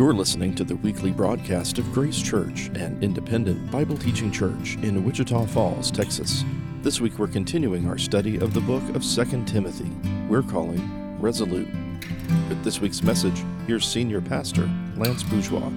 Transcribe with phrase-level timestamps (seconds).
[0.00, 5.04] You're listening to the weekly broadcast of Grace Church, an independent Bible teaching church in
[5.04, 6.42] Wichita Falls, Texas.
[6.80, 9.90] This week we're continuing our study of the book of 2 Timothy.
[10.26, 11.68] We're calling Resolute.
[12.48, 15.70] With this week's message, here's Senior Pastor Lance Bourgeois.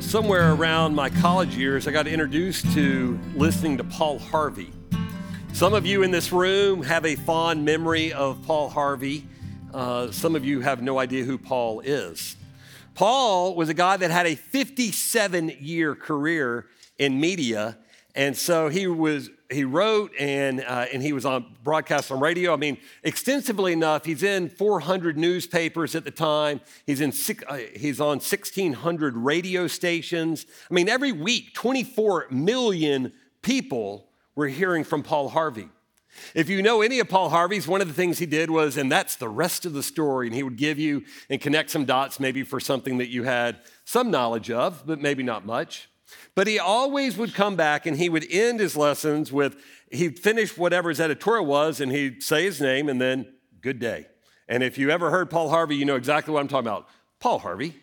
[0.00, 4.72] Somewhere around my college years, I got introduced to listening to Paul Harvey.
[5.52, 9.28] Some of you in this room have a fond memory of Paul Harvey.
[9.72, 12.36] Uh, some of you have no idea who Paul is.
[12.94, 16.66] Paul was a guy that had a 57 year career
[16.98, 17.76] in media.
[18.14, 22.54] And so he was he wrote and uh, and he was on broadcast on radio.
[22.54, 24.04] I mean, extensively enough.
[24.04, 26.60] He's in 400 newspapers at the time.
[26.86, 27.12] He's in
[27.46, 30.46] uh, he's on 1,600 radio stations.
[30.70, 35.68] I mean, every week, 24 million people were hearing from Paul Harvey.
[36.34, 38.92] If you know any of Paul Harvey's, one of the things he did was, and
[38.92, 42.20] that's the rest of the story, and he would give you and connect some dots
[42.20, 45.88] maybe for something that you had some knowledge of, but maybe not much.
[46.34, 49.56] But he always would come back and he would end his lessons with,
[49.90, 54.06] he'd finish whatever his editorial was, and he'd say his name and then, good day.
[54.48, 56.88] And if you ever heard Paul Harvey, you know exactly what I'm talking about.
[57.20, 57.74] Paul Harvey,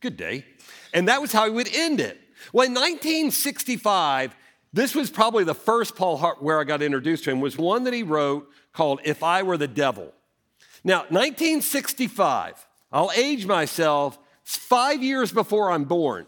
[0.00, 0.44] good day.
[0.92, 2.18] And that was how he would end it.
[2.52, 4.34] Well, in 1965,
[4.72, 7.84] this was probably the first Paul Harvey where I got introduced to him was one
[7.84, 10.12] that he wrote called If I Were the Devil.
[10.84, 16.26] Now, 1965, I'll age myself five years before I'm born.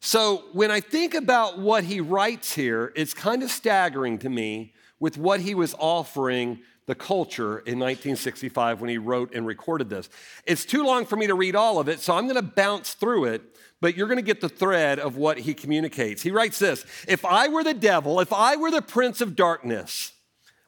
[0.00, 4.74] So when I think about what he writes here, it's kind of staggering to me
[4.98, 10.08] with what he was offering the culture in 1965 when he wrote and recorded this.
[10.44, 12.94] It's too long for me to read all of it, so I'm going to bounce
[12.94, 13.51] through it
[13.82, 16.22] but you're going to get the thread of what he communicates.
[16.22, 20.12] He writes this If I were the devil, if I were the prince of darkness,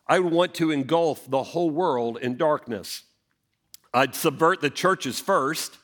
[0.06, 3.04] I would want to engulf the whole world in darkness.
[3.94, 5.78] I'd subvert the churches first.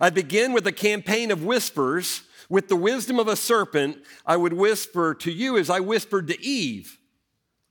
[0.00, 2.22] I'd begin with a campaign of whispers.
[2.48, 6.44] With the wisdom of a serpent, I would whisper to you as I whispered to
[6.44, 6.98] Eve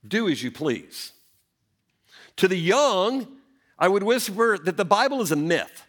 [0.08, 1.12] do as you please.
[2.36, 3.28] To the young,
[3.78, 5.84] I would whisper that the Bible is a myth.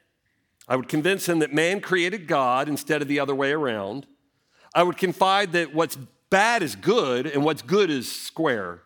[0.68, 4.06] I would convince him that man created God instead of the other way around.
[4.74, 5.98] I would confide that what's
[6.30, 8.82] bad is good and what's good is square.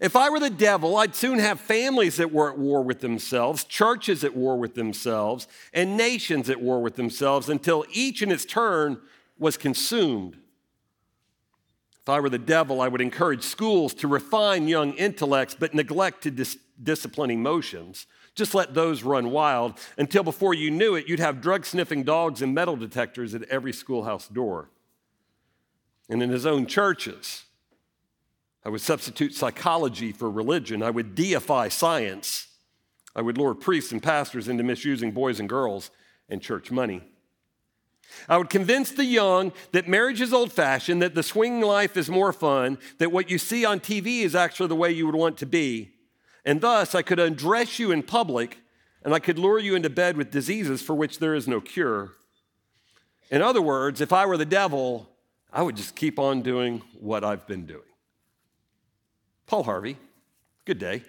[0.00, 3.64] If I were the devil, I'd soon have families that were at war with themselves,
[3.64, 8.46] churches at war with themselves, and nations at war with themselves until each in its
[8.46, 8.98] turn
[9.38, 10.38] was consumed.
[12.00, 16.22] If I were the devil, I would encourage schools to refine young intellects but neglect
[16.22, 18.06] to dis- discipline emotions.
[18.34, 22.42] Just let those run wild until before you knew it, you'd have drug sniffing dogs
[22.42, 24.70] and metal detectors at every schoolhouse door.
[26.08, 27.44] And in his own churches,
[28.64, 30.82] I would substitute psychology for religion.
[30.82, 32.48] I would deify science.
[33.14, 35.90] I would lure priests and pastors into misusing boys and girls
[36.28, 37.02] and church money.
[38.28, 42.10] I would convince the young that marriage is old fashioned, that the swinging life is
[42.10, 45.36] more fun, that what you see on TV is actually the way you would want
[45.38, 45.92] to be,
[46.44, 48.58] and thus, I could undress you in public
[49.02, 52.12] and I could lure you into bed with diseases for which there is no cure.
[53.30, 55.08] In other words, if I were the devil,
[55.52, 57.82] I would just keep on doing what I've been doing.
[59.46, 59.96] Paul Harvey,
[60.64, 61.02] good day.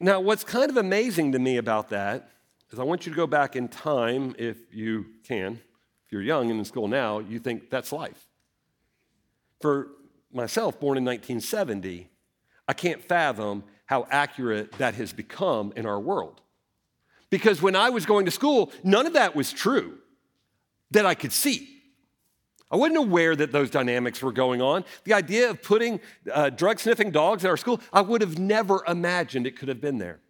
[0.00, 2.28] Now, what's kind of amazing to me about that
[2.70, 5.60] is I want you to go back in time if you can.
[6.04, 8.28] If you're young and in school now, you think that's life.
[9.60, 9.88] For
[10.32, 12.08] myself, born in 1970,
[12.66, 16.40] I can't fathom how accurate that has become in our world.
[17.30, 19.98] Because when I was going to school, none of that was true
[20.90, 21.68] that I could see.
[22.70, 24.84] I wasn't aware that those dynamics were going on.
[25.04, 26.00] The idea of putting
[26.32, 29.80] uh, drug sniffing dogs in our school, I would have never imagined it could have
[29.80, 30.20] been there.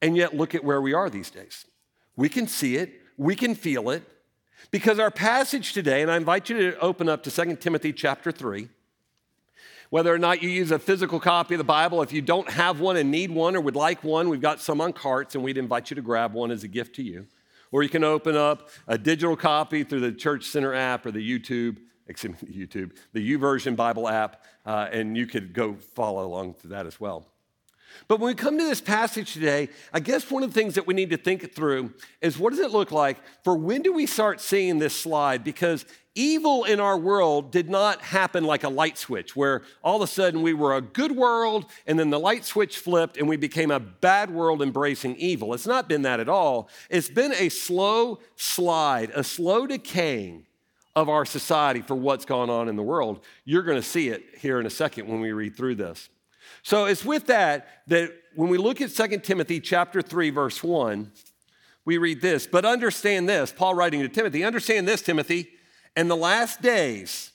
[0.00, 1.64] And yet, look at where we are these days.
[2.14, 4.02] We can see it, we can feel it,
[4.70, 8.30] because our passage today, and I invite you to open up to 2 Timothy chapter
[8.30, 8.68] 3.
[9.90, 12.78] Whether or not you use a physical copy of the Bible, if you don't have
[12.78, 15.56] one and need one or would like one, we've got some on carts and we'd
[15.56, 17.26] invite you to grab one as a gift to you.
[17.70, 21.26] Or you can open up a digital copy through the Church Center app or the
[21.26, 26.54] YouTube, excuse me, YouTube, the YouVersion Bible app, uh, and you could go follow along
[26.60, 27.26] to that as well.
[28.06, 30.86] But when we come to this passage today, I guess one of the things that
[30.86, 34.04] we need to think through is what does it look like for when do we
[34.04, 35.42] start seeing this slide?
[35.42, 35.86] Because
[36.18, 40.06] evil in our world did not happen like a light switch, where all of a
[40.12, 43.70] sudden we were a good world and then the light switch flipped and we became
[43.70, 45.54] a bad world embracing evil.
[45.54, 46.68] It's not been that at all.
[46.90, 50.46] It's been a slow slide, a slow decaying
[50.96, 53.24] of our society for what's gone on in the world.
[53.44, 56.08] You're going to see it here in a second when we read through this.
[56.62, 61.12] So it's with that that when we look at 2 Timothy chapter 3 verse 1,
[61.84, 65.48] we read this, but understand this, Paul writing to Timothy, understand this Timothy,
[65.98, 67.32] in the last days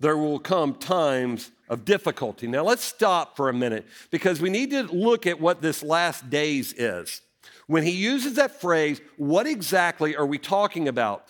[0.00, 2.48] there will come times of difficulty.
[2.48, 6.28] Now let's stop for a minute because we need to look at what this last
[6.28, 7.20] days is.
[7.68, 11.28] When he uses that phrase, what exactly are we talking about?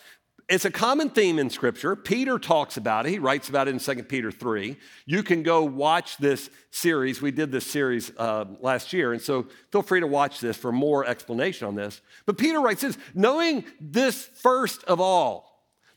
[0.49, 1.95] It's a common theme in Scripture.
[1.95, 3.11] Peter talks about it.
[3.11, 4.77] He writes about it in 2 Peter 3.
[5.07, 7.23] You can go watch this series.
[7.23, 10.73] We did this series uh, last year, and so feel free to watch this for
[10.73, 12.01] more explanation on this.
[12.27, 15.52] But Peter writes this knowing this first of all,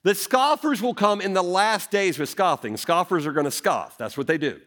[0.05, 2.77] that scoffers will come in the last days with scoffing.
[2.77, 4.61] Scoffers are going to scoff, that's what they do.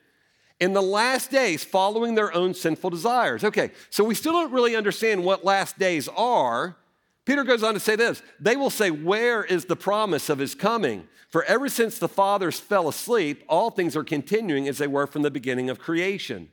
[0.58, 3.44] In the last days, following their own sinful desires.
[3.44, 6.76] Okay, so we still don't really understand what last days are.
[7.25, 10.56] Peter goes on to say this They will say, Where is the promise of his
[10.56, 11.06] coming?
[11.29, 15.23] For ever since the fathers fell asleep, all things are continuing as they were from
[15.23, 16.49] the beginning of creation.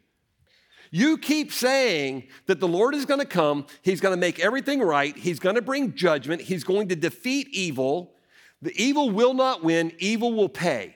[0.92, 4.80] You keep saying that the Lord is going to come, He's going to make everything
[4.82, 8.15] right, He's going to bring judgment, He's going to defeat evil.
[8.66, 10.96] The evil will not win, evil will pay.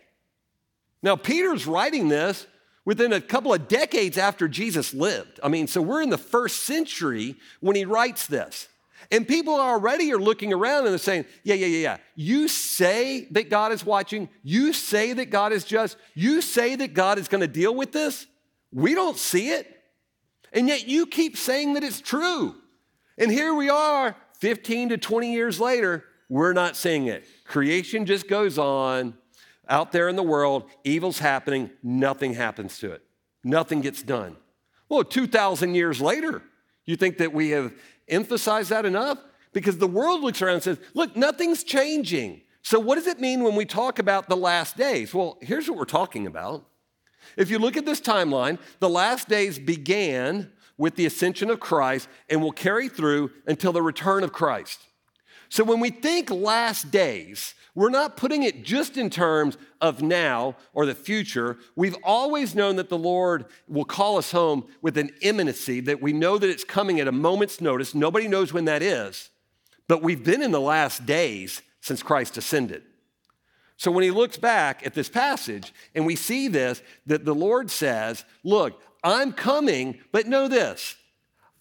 [1.04, 2.48] Now, Peter's writing this
[2.84, 5.40] within a couple of decades after Jesus lived.
[5.44, 8.68] I mean, so we're in the first century when he writes this.
[9.12, 11.98] And people already are looking around and they're saying, yeah, yeah, yeah, yeah.
[12.16, 14.30] You say that God is watching.
[14.42, 15.96] You say that God is just.
[16.16, 18.26] You say that God is going to deal with this.
[18.74, 19.68] We don't see it.
[20.52, 22.56] And yet you keep saying that it's true.
[23.20, 27.26] And here we are, 15 to 20 years later, we're not seeing it.
[27.50, 29.16] Creation just goes on
[29.68, 33.02] out there in the world, evil's happening, nothing happens to it.
[33.44, 34.38] Nothing gets done.
[34.88, 36.44] Well, 2,000 years later,
[36.86, 37.74] you think that we have
[38.08, 39.18] emphasized that enough?
[39.52, 42.42] Because the world looks around and says, look, nothing's changing.
[42.62, 45.12] So, what does it mean when we talk about the last days?
[45.12, 46.68] Well, here's what we're talking about.
[47.36, 52.10] If you look at this timeline, the last days began with the ascension of Christ
[52.30, 54.80] and will carry through until the return of Christ.
[55.50, 60.56] So, when we think last days, we're not putting it just in terms of now
[60.74, 61.58] or the future.
[61.76, 66.14] We've always known that the Lord will call us home with an imminency, that we
[66.14, 67.96] know that it's coming at a moment's notice.
[67.96, 69.30] Nobody knows when that is,
[69.88, 72.84] but we've been in the last days since Christ ascended.
[73.78, 77.72] So when he looks back at this passage and we see this, that the Lord
[77.72, 80.98] says, Look, I'm coming, but know this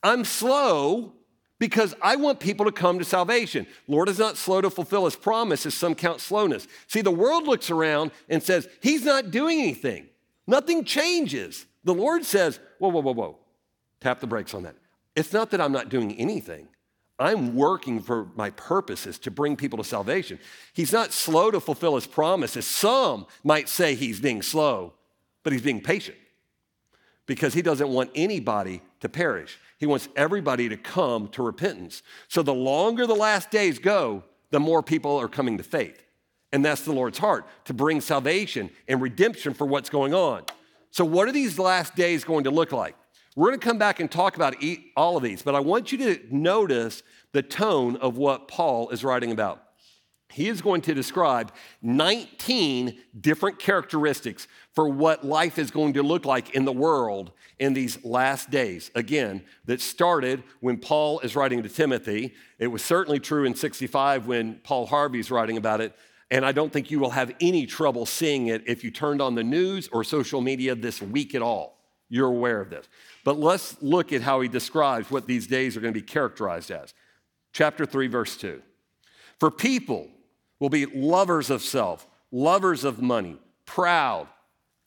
[0.03, 1.15] I'm slow
[1.59, 3.67] because I want people to come to salvation.
[3.87, 6.69] Lord is not slow to fulfill his promise, as some count slowness.
[6.87, 10.09] See, the world looks around and says, He's not doing anything.
[10.47, 11.67] Nothing changes.
[11.85, 13.39] The Lord says, Whoa, whoa, whoa, whoa.
[14.01, 14.77] Tap the brakes on that.
[15.17, 16.69] It's not that I'm not doing anything.
[17.19, 20.39] I'm working for my purposes to bring people to salvation.
[20.73, 22.65] He's not slow to fulfill his promises.
[22.65, 24.93] Some might say he's being slow,
[25.43, 26.17] but he's being patient
[27.27, 29.59] because he doesn't want anybody to perish.
[29.79, 32.03] He wants everybody to come to repentance.
[32.29, 36.03] So the longer the last days go, the more people are coming to faith.
[36.53, 40.45] And that's the Lord's heart to bring salvation and redemption for what's going on.
[40.91, 42.97] So, what are these last days going to look like?
[43.37, 44.57] We're going to come back and talk about
[44.97, 47.03] all of these, but I want you to notice
[47.33, 49.63] the tone of what Paul is writing about.
[50.31, 56.27] He is going to describe 19 different characteristics for what life is going to look
[56.27, 58.91] like in the world in these last days.
[58.95, 62.35] Again, that started when Paul is writing to Timothy.
[62.59, 65.97] It was certainly true in 65 when Paul Harvey is writing about it.
[66.31, 69.35] And I don't think you will have any trouble seeing it if you turned on
[69.35, 71.79] the news or social media this week at all.
[72.11, 72.87] You're aware of this.
[73.25, 76.71] But let's look at how he describes what these days are going to be characterized
[76.71, 76.93] as.
[77.53, 78.63] Chapter 3, verse 2.
[79.41, 80.09] For people
[80.61, 84.29] will be lovers of self, lovers of money, proud,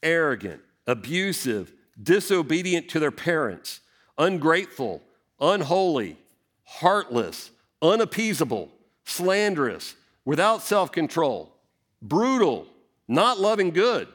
[0.03, 3.81] arrogant, abusive disobedient to their parents,
[4.17, 5.01] ungrateful,
[5.39, 6.17] unholy,
[6.63, 7.51] heartless,
[7.81, 8.71] unappeasable,
[9.05, 11.53] slanderous, without self control,
[12.01, 12.67] brutal,
[13.07, 14.07] not loving good,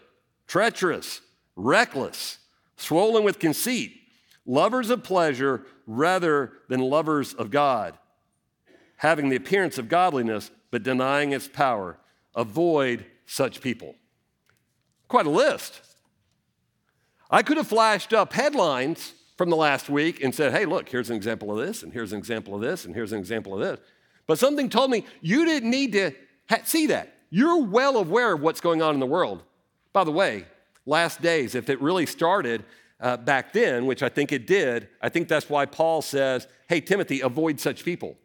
[0.46, 1.20] treacherous,
[1.54, 2.38] reckless,
[2.76, 4.00] swollen with conceit,
[4.44, 7.96] lovers of pleasure rather than lovers of God,
[8.96, 11.96] having the appearance of godliness but denying its power.
[12.34, 13.94] Avoid such people.
[15.08, 15.80] Quite a list.
[17.30, 21.08] I could have flashed up headlines from the last week and said, hey, look, here's
[21.08, 23.60] an example of this, and here's an example of this, and here's an example of
[23.60, 23.80] this.
[24.26, 26.12] But something told me you didn't need to
[26.64, 27.14] see that.
[27.30, 29.44] You're well aware of what's going on in the world.
[29.94, 30.44] By the way,
[30.84, 32.66] last days, if it really started
[33.00, 36.82] uh, back then, which I think it did, I think that's why Paul says, hey,
[36.82, 38.18] Timothy, avoid such people.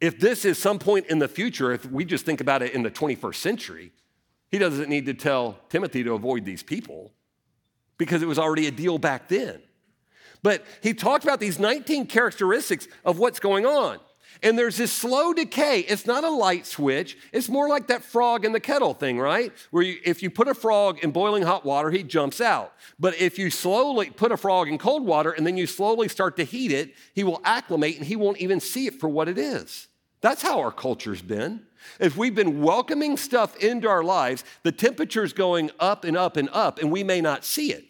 [0.00, 2.82] If this is some point in the future, if we just think about it in
[2.82, 3.92] the 21st century,
[4.50, 7.12] he doesn't need to tell Timothy to avoid these people
[7.98, 9.60] because it was already a deal back then.
[10.42, 13.98] But he talked about these 19 characteristics of what's going on.
[14.42, 15.80] And there's this slow decay.
[15.80, 17.18] It's not a light switch.
[17.32, 19.52] It's more like that frog in the kettle thing, right?
[19.70, 22.72] Where you, if you put a frog in boiling hot water, he jumps out.
[22.98, 26.36] But if you slowly put a frog in cold water and then you slowly start
[26.38, 29.36] to heat it, he will acclimate and he won't even see it for what it
[29.36, 29.88] is.
[30.20, 31.62] That's how our culture's been.
[31.98, 36.48] If we've been welcoming stuff into our lives, the temperature's going up and up and
[36.52, 37.84] up, and we may not see it.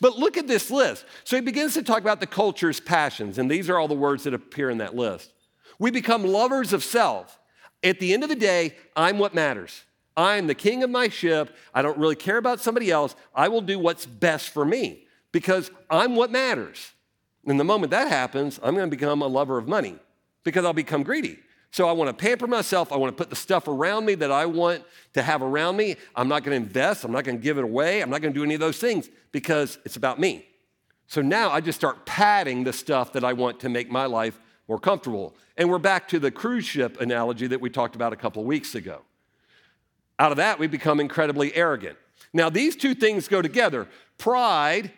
[0.00, 1.04] But look at this list.
[1.24, 4.24] So he begins to talk about the culture's passions, and these are all the words
[4.24, 5.32] that appear in that list.
[5.78, 7.38] We become lovers of self.
[7.82, 9.84] At the end of the day, I'm what matters.
[10.16, 11.56] I'm the king of my ship.
[11.74, 13.14] I don't really care about somebody else.
[13.34, 16.92] I will do what's best for me because I'm what matters.
[17.46, 19.96] And the moment that happens, I'm going to become a lover of money
[20.44, 21.38] because I'll become greedy.
[21.72, 22.92] So I want to pamper myself.
[22.92, 25.96] I want to put the stuff around me that I want to have around me.
[26.16, 27.04] I'm not going to invest.
[27.04, 28.02] I'm not going to give it away.
[28.02, 30.46] I'm not going to do any of those things because it's about me.
[31.06, 34.40] So now I just start padding the stuff that I want to make my life
[34.68, 35.34] more comfortable.
[35.56, 38.46] And we're back to the cruise ship analogy that we talked about a couple of
[38.46, 39.02] weeks ago.
[40.18, 41.96] Out of that, we become incredibly arrogant.
[42.32, 43.88] Now, these two things go together.
[44.18, 44.92] Pride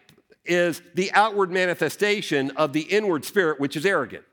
[0.45, 4.25] is the outward manifestation of the inward spirit, which is arrogant.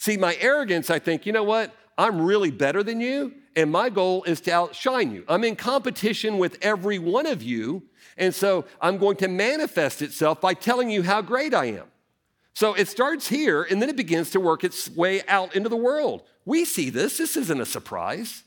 [0.00, 1.74] See, my arrogance, I think, you know what?
[1.98, 5.24] I'm really better than you, and my goal is to outshine you.
[5.28, 7.82] I'm in competition with every one of you,
[8.16, 11.84] and so I'm going to manifest itself by telling you how great I am.
[12.54, 15.76] So it starts here, and then it begins to work its way out into the
[15.76, 16.22] world.
[16.46, 18.44] We see this, this isn't a surprise.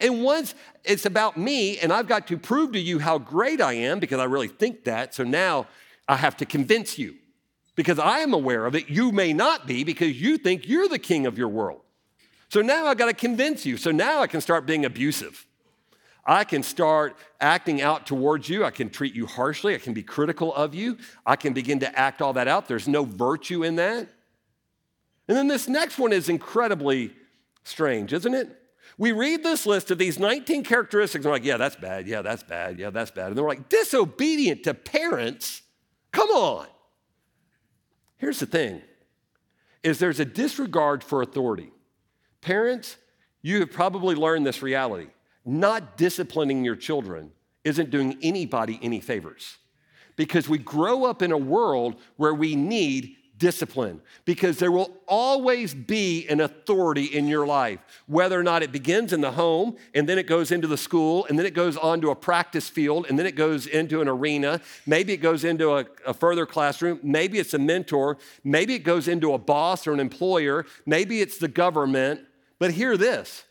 [0.00, 3.72] And once it's about me, and I've got to prove to you how great I
[3.72, 5.66] am because I really think that, so now
[6.06, 7.16] I have to convince you
[7.76, 8.88] because I am aware of it.
[8.88, 11.80] You may not be because you think you're the king of your world.
[12.48, 13.76] So now I've got to convince you.
[13.76, 15.46] So now I can start being abusive.
[16.26, 18.64] I can start acting out towards you.
[18.64, 19.74] I can treat you harshly.
[19.74, 20.96] I can be critical of you.
[21.26, 22.66] I can begin to act all that out.
[22.66, 24.08] There's no virtue in that.
[25.28, 27.12] And then this next one is incredibly
[27.64, 28.60] strange, isn't it?
[28.96, 32.06] We read this list of these 19 characteristics, and we're like, yeah, that's bad.
[32.06, 32.78] Yeah, that's bad.
[32.78, 33.28] Yeah, that's bad.
[33.28, 35.62] And they're like, disobedient to parents?
[36.12, 36.66] Come on.
[38.24, 38.80] Here's the thing
[39.82, 41.70] is there's a disregard for authority.
[42.40, 42.96] Parents,
[43.42, 45.08] you have probably learned this reality.
[45.44, 47.32] Not disciplining your children
[47.64, 49.58] isn't doing anybody any favors.
[50.16, 55.74] Because we grow up in a world where we need discipline because there will always
[55.74, 60.08] be an authority in your life, whether or not it begins in the home and
[60.08, 63.04] then it goes into the school and then it goes on to a practice field
[63.06, 64.62] and then it goes into an arena.
[64.86, 67.00] Maybe it goes into a, a further classroom.
[67.02, 68.16] Maybe it's a mentor.
[68.44, 70.64] Maybe it goes into a boss or an employer.
[70.86, 72.22] Maybe it's the government.
[72.58, 73.44] But hear this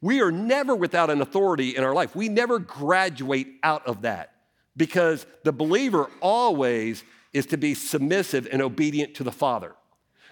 [0.00, 2.16] we are never without an authority in our life.
[2.16, 4.32] We never graduate out of that
[4.78, 7.04] because the believer always
[7.36, 9.74] is to be submissive and obedient to the Father.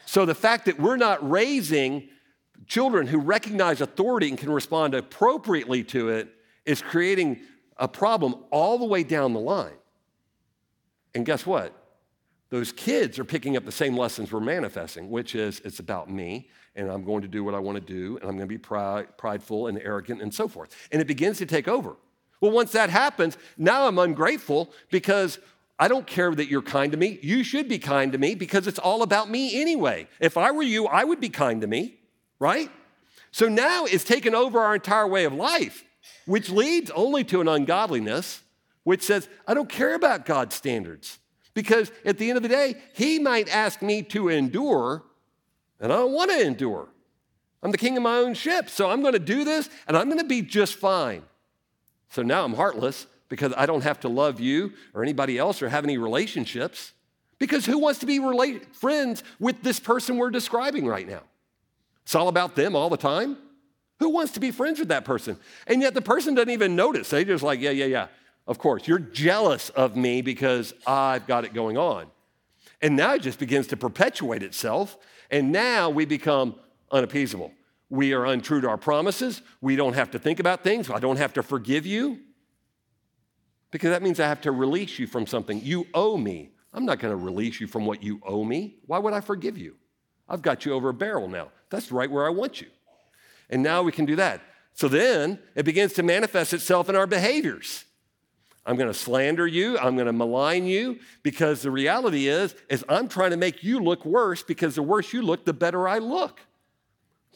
[0.06, 2.08] So the fact that we're not raising
[2.66, 6.28] children who recognize authority and can respond appropriately to it
[6.64, 7.40] is creating
[7.76, 9.76] a problem all the way down the line.
[11.14, 11.74] And guess what?
[12.48, 16.48] Those kids are picking up the same lessons we're manifesting, which is it's about me,
[16.74, 18.56] and I'm going to do what I want to do, and I'm going to be
[18.58, 20.74] pride, prideful and arrogant and so forth.
[20.90, 21.96] And it begins to take over.
[22.40, 25.38] Well, once that happens, now I'm ungrateful because
[25.78, 27.18] I don't care that you're kind to me.
[27.22, 30.06] You should be kind to me because it's all about me anyway.
[30.20, 31.96] If I were you, I would be kind to me,
[32.38, 32.70] right?
[33.32, 35.84] So now it's taken over our entire way of life,
[36.26, 38.42] which leads only to an ungodliness,
[38.84, 41.18] which says, I don't care about God's standards.
[41.54, 45.02] Because at the end of the day, He might ask me to endure,
[45.80, 46.88] and I don't want to endure.
[47.62, 50.06] I'm the king of my own ship, so I'm going to do this, and I'm
[50.06, 51.22] going to be just fine.
[52.10, 55.68] So now I'm heartless, because I don't have to love you or anybody else or
[55.68, 56.92] have any relationships.
[57.38, 61.22] Because who wants to be relate- friends with this person we're describing right now?
[62.04, 63.36] It's all about them all the time.
[63.98, 65.38] Who wants to be friends with that person?
[65.66, 67.10] And yet the person doesn't even notice.
[67.10, 68.06] They just like, yeah, yeah, yeah.
[68.46, 72.06] Of course, you're jealous of me because I've got it going on.
[72.82, 74.98] And now it just begins to perpetuate itself.
[75.30, 76.56] And now we become
[76.90, 77.52] unappeasable.
[77.88, 79.40] We are untrue to our promises.
[79.62, 80.90] We don't have to think about things.
[80.90, 82.20] I don't have to forgive you
[83.74, 85.60] because that means I have to release you from something.
[85.60, 86.52] You owe me.
[86.72, 88.76] I'm not going to release you from what you owe me.
[88.86, 89.74] Why would I forgive you?
[90.28, 91.48] I've got you over a barrel now.
[91.70, 92.68] That's right where I want you.
[93.50, 94.42] And now we can do that.
[94.74, 97.84] So then it begins to manifest itself in our behaviors.
[98.64, 102.84] I'm going to slander you, I'm going to malign you because the reality is is
[102.88, 105.98] I'm trying to make you look worse because the worse you look the better I
[105.98, 106.38] look.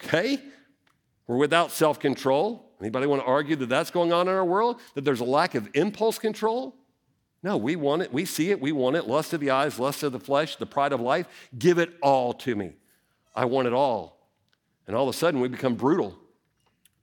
[0.04, 0.38] Okay?
[1.26, 2.67] We're without self-control.
[2.80, 4.80] Anybody want to argue that that's going on in our world?
[4.94, 6.76] That there's a lack of impulse control?
[7.42, 8.12] No, we want it.
[8.12, 8.60] We see it.
[8.60, 9.06] We want it.
[9.06, 11.26] Lust of the eyes, lust of the flesh, the pride of life.
[11.56, 12.72] Give it all to me.
[13.34, 14.18] I want it all.
[14.86, 16.16] And all of a sudden, we become brutal,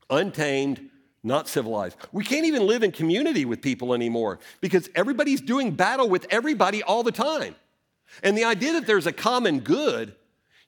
[0.10, 0.90] untamed,
[1.24, 1.98] not civilized.
[2.12, 6.84] We can't even live in community with people anymore because everybody's doing battle with everybody
[6.84, 7.56] all the time.
[8.24, 10.16] And the idea that there's a common good,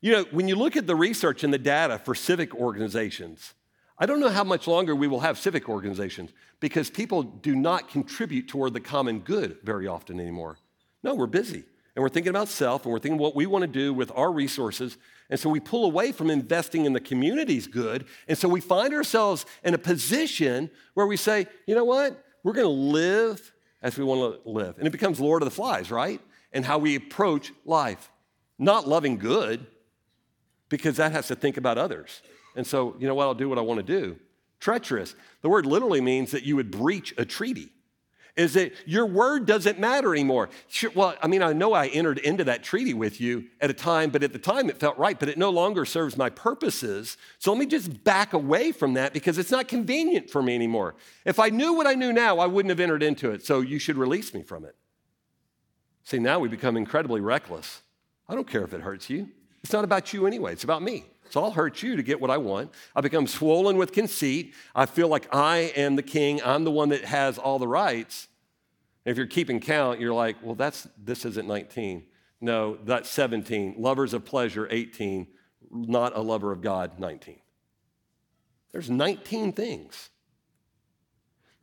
[0.02, 3.54] you know, when you look at the research and the data for civic organizations,
[4.00, 7.90] I don't know how much longer we will have civic organizations because people do not
[7.90, 10.58] contribute toward the common good very often anymore.
[11.04, 11.64] No, we're busy
[11.96, 14.32] and we're thinking about self and we're thinking what we want to do with our
[14.32, 14.98] resources.
[15.32, 18.06] And so we pull away from investing in the community's good.
[18.28, 22.24] And so we find ourselves in a position where we say, you know what?
[22.44, 23.52] We're going to live
[23.82, 24.78] as we want to live.
[24.78, 26.22] And it becomes Lord of the Flies, right?
[26.54, 28.12] And how we approach life.
[28.60, 29.66] Not loving good,
[30.70, 32.22] because that has to think about others.
[32.58, 33.26] And so, you know what?
[33.26, 34.18] I'll do what I want to do.
[34.60, 35.16] Treacherous.
[35.42, 37.70] The word literally means that you would breach a treaty.
[38.36, 40.50] Is that your word doesn't matter anymore?
[40.68, 43.74] Sure, well, I mean, I know I entered into that treaty with you at a
[43.74, 47.18] time, but at the time it felt right, but it no longer serves my purposes.
[47.40, 50.96] So let me just back away from that because it's not convenient for me anymore.
[51.26, 53.44] If I knew what I knew now, I wouldn't have entered into it.
[53.44, 54.76] So you should release me from it.
[56.04, 57.82] See, now we become incredibly reckless.
[58.30, 59.30] I don't care if it hurts you.
[59.64, 61.06] It's not about you anyway, it's about me.
[61.30, 62.72] So I'll hurt you to get what I want.
[62.96, 64.54] I become swollen with conceit.
[64.76, 66.42] I feel like I am the king.
[66.44, 68.28] I'm the one that has all the rights.
[69.06, 72.04] if you're keeping count, you're like, well, that's this isn't 19.
[72.42, 73.76] No, that's 17.
[73.78, 75.28] Lovers of pleasure, 18.
[75.72, 77.40] Not a lover of God, 19.
[78.72, 80.10] There's 19 things.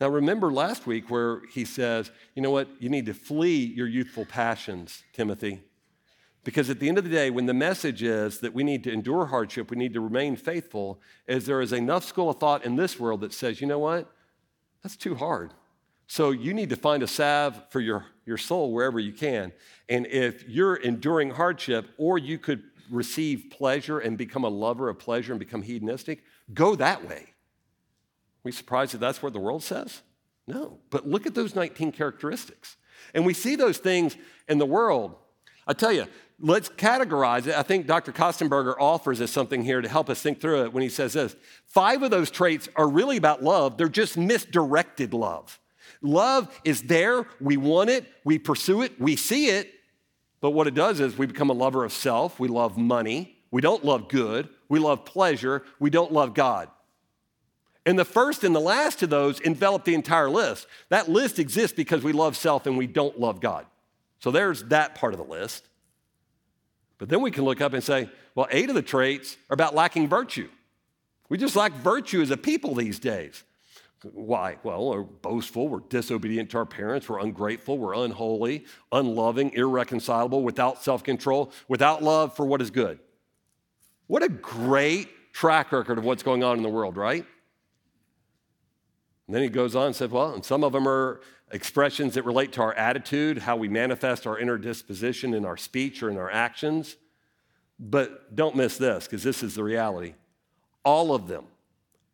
[0.01, 2.69] Now, remember last week where he says, you know what?
[2.81, 5.63] You need to flee your youthful passions, Timothy.
[6.45, 8.93] Because at the end of the day, when the message is that we need to
[8.93, 12.77] endure hardship, we need to remain faithful, is there is enough school of thought in
[12.77, 14.11] this world that says, you know what?
[14.83, 15.55] That's too hard.
[16.07, 19.53] So you need to find a salve for your, your soul wherever you can.
[19.89, 24.99] And if you're enduring hardship, or you could receive pleasure and become a lover of
[24.99, 27.29] pleasure and become hedonistic, go that way.
[28.43, 30.03] We surprised that that's what the world says?
[30.47, 30.79] No.
[30.91, 32.77] But look at those 19 characteristics.
[33.15, 35.17] And we see those things in the world.
[35.67, 36.07] I tell you,
[36.41, 37.55] let's categorize it.
[37.55, 38.13] I think Dr.
[38.13, 41.37] Kostenberger offers us something here to help us think through it when he says this.
[41.67, 45.59] Five of those traits are really about love, they're just misdirected love.
[46.03, 49.73] Love is there, we want it, we pursue it, we see it,
[50.41, 53.63] but what it does is we become a lover of self, we love money, we
[53.63, 56.69] don't love good, we love pleasure, we don't love God.
[57.87, 60.67] And the first and the last of those envelop the entire list.
[60.89, 63.67] That list exists because we love self and we don't love God.
[64.21, 65.69] So there's that part of the list.
[66.99, 69.75] But then we can look up and say, well, eight of the traits are about
[69.75, 70.49] lacking virtue.
[71.29, 73.43] We just lack virtue as a people these days.
[74.13, 74.59] Why?
[74.63, 80.83] Well, we're boastful, we're disobedient to our parents, we're ungrateful, we're unholy, unloving, irreconcilable, without
[80.83, 82.99] self control, without love for what is good.
[84.07, 87.25] What a great track record of what's going on in the world, right?
[89.27, 92.25] And then he goes on and said, well, and some of them are expressions that
[92.25, 96.17] relate to our attitude, how we manifest our inner disposition in our speech or in
[96.17, 96.97] our actions.
[97.79, 100.15] But don't miss this, because this is the reality.
[100.85, 101.45] All of them,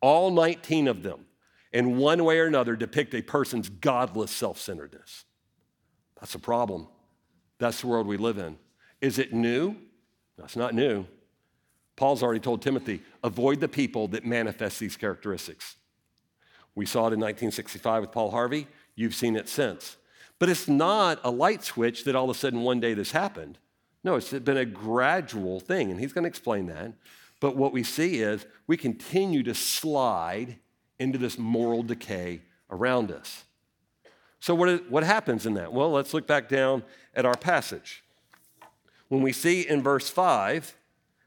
[0.01, 1.25] all 19 of them,
[1.71, 5.25] in one way or another, depict a person's godless self centeredness.
[6.19, 6.87] That's a problem.
[7.57, 8.57] That's the world we live in.
[9.01, 9.75] Is it new?
[10.37, 11.05] That's not new.
[11.95, 15.75] Paul's already told Timothy avoid the people that manifest these characteristics.
[16.73, 18.67] We saw it in 1965 with Paul Harvey.
[19.01, 19.97] You've seen it since.
[20.37, 23.57] But it's not a light switch that all of a sudden one day this happened.
[24.03, 26.93] No, it's been a gradual thing, and he's going to explain that.
[27.39, 30.57] But what we see is we continue to slide
[30.99, 33.43] into this moral decay around us.
[34.39, 35.73] So, what, is, what happens in that?
[35.73, 36.83] Well, let's look back down
[37.15, 38.03] at our passage.
[39.07, 40.75] When we see in verse 5,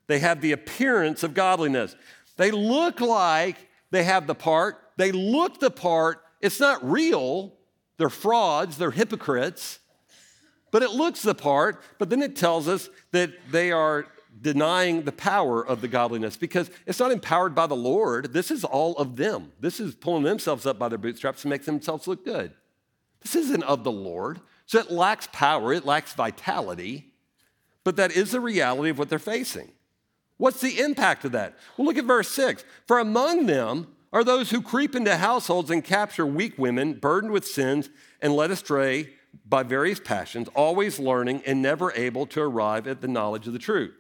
[0.07, 1.97] they have the appearance of godliness.
[2.37, 7.53] They look like they have the part, they look the part, it's not real.
[7.97, 9.79] They're frauds, they're hypocrites,
[10.71, 11.83] but it looks the part.
[11.99, 14.07] But then it tells us that they are
[14.41, 18.33] denying the power of the godliness because it's not empowered by the Lord.
[18.33, 19.53] This is all of them.
[19.61, 22.53] This is pulling themselves up by their bootstraps to make themselves look good.
[23.23, 24.41] This isn't of the Lord.
[24.67, 27.13] So it lacks power, it lacks vitality,
[27.85, 29.73] but that is the reality of what they're facing.
[30.39, 31.57] What's the impact of that?
[31.77, 32.65] Well, look at verse 6.
[32.87, 37.44] For among them are those who creep into households and capture weak women burdened with
[37.44, 37.90] sins
[38.22, 39.11] and led astray
[39.44, 43.59] by various passions, always learning and never able to arrive at the knowledge of the
[43.59, 43.92] truth.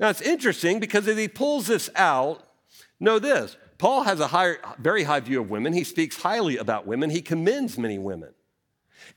[0.00, 2.42] Now it's interesting because as he pulls this out,
[2.98, 5.74] know this Paul has a high, very high view of women.
[5.74, 8.30] He speaks highly about women, he commends many women.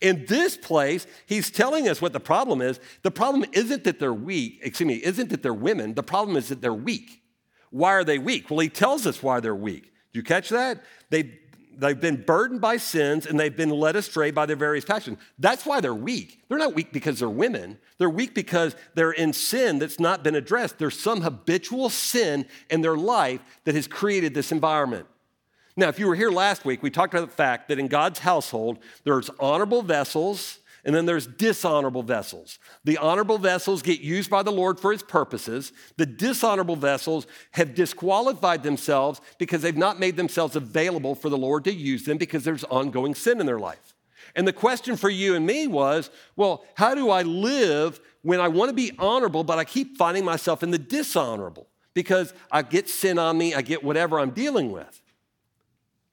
[0.02, 2.82] In this place, he's telling us what the problem is.
[3.04, 5.94] The problem isn't that they're weak, excuse me, isn't that they're women.
[5.94, 7.22] The problem is that they're weak.
[7.70, 8.50] Why are they weak?
[8.50, 9.94] Well, he tells us why they're weak.
[10.18, 10.84] You catch that?
[11.12, 11.40] They,
[11.78, 15.20] they've been burdened by sins and they've been led astray by their various passions.
[15.38, 16.42] That's why they're weak.
[16.50, 17.78] They're not weak because they're women.
[18.00, 20.80] They're weak because they're in sin that's not been addressed.
[20.80, 25.06] There's some habitual sin in their life that has created this environment.
[25.76, 28.18] Now, if you were here last week, we talked about the fact that in God's
[28.18, 32.60] household, there's honorable vessels and then there's dishonorable vessels.
[32.86, 35.74] The honorable vessels get used by the Lord for his purposes.
[35.98, 41.66] The dishonorable vessels have disqualified themselves because they've not made themselves available for the Lord
[41.66, 43.96] to use them because there's ongoing sin in their life.
[44.34, 48.48] And the question for you and me was well, how do I live when I
[48.48, 51.68] want to be honorable, but I keep finding myself in the dishonorable?
[51.96, 55.02] Because I get sin on me, I get whatever I'm dealing with.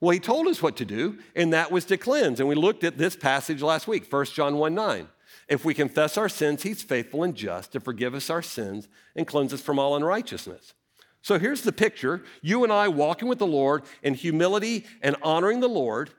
[0.04, 2.38] Well, he told us what to do, and that was to cleanse.
[2.38, 5.08] And we looked at this passage last week, 1 John 1 9.
[5.48, 8.86] If we confess our sins, he's faithful and just to forgive us our sins
[9.16, 10.74] and cleanse us from all unrighteousness.
[11.22, 15.60] So here's the picture you and I walking with the Lord in humility and honoring
[15.60, 16.10] the Lord.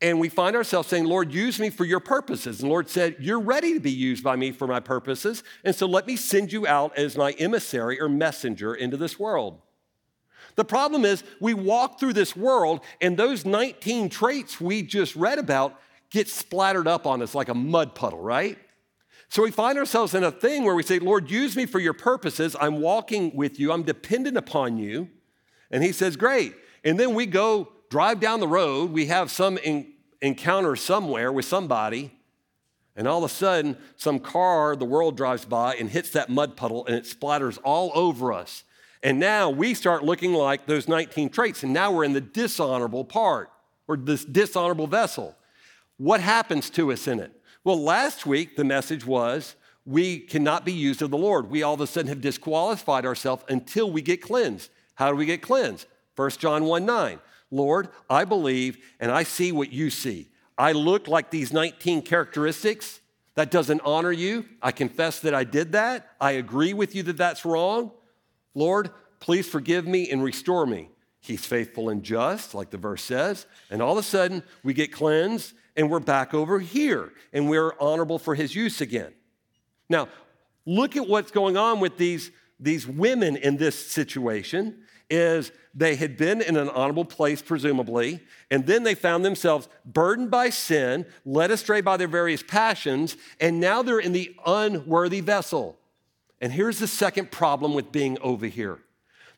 [0.00, 2.58] And we find ourselves saying, Lord, use me for your purposes.
[2.58, 5.44] And Lord said, You're ready to be used by me for my purposes.
[5.62, 9.60] And so let me send you out as my emissary or messenger into this world.
[10.56, 15.38] The problem is, we walk through this world, and those 19 traits we just read
[15.38, 18.58] about get splattered up on us like a mud puddle, right?
[19.28, 21.94] So we find ourselves in a thing where we say, Lord, use me for your
[21.94, 22.54] purposes.
[22.60, 25.08] I'm walking with you, I'm dependent upon you.
[25.70, 26.54] And He says, Great.
[26.84, 31.44] And then we go drive down the road, we have some in- encounter somewhere with
[31.44, 32.12] somebody,
[32.94, 36.56] and all of a sudden, some car, the world drives by and hits that mud
[36.56, 38.64] puddle and it splatters all over us.
[39.02, 43.04] And now we start looking like those 19 traits, and now we're in the dishonorable
[43.04, 43.50] part
[43.88, 45.36] or this dishonorable vessel.
[45.96, 47.32] What happens to us in it?
[47.64, 51.50] Well, last week the message was we cannot be used of the Lord.
[51.50, 54.70] We all of a sudden have disqualified ourselves until we get cleansed.
[54.94, 55.86] How do we get cleansed?
[56.14, 57.20] 1 John 1 9.
[57.50, 60.28] Lord, I believe and I see what you see.
[60.56, 63.00] I look like these 19 characteristics.
[63.34, 64.44] That doesn't honor you.
[64.60, 66.10] I confess that I did that.
[66.20, 67.90] I agree with you that that's wrong.
[68.54, 70.90] Lord, please forgive me and restore me.
[71.20, 73.46] He's faithful and just, like the verse says.
[73.70, 77.74] And all of a sudden, we get cleansed and we're back over here and we're
[77.80, 79.12] honorable for his use again.
[79.88, 80.08] Now,
[80.66, 86.16] look at what's going on with these, these women in this situation is they had
[86.16, 91.50] been in an honorable place presumably and then they found themselves burdened by sin led
[91.50, 95.78] astray by their various passions and now they're in the unworthy vessel
[96.42, 98.80] and here's the second problem with being over here.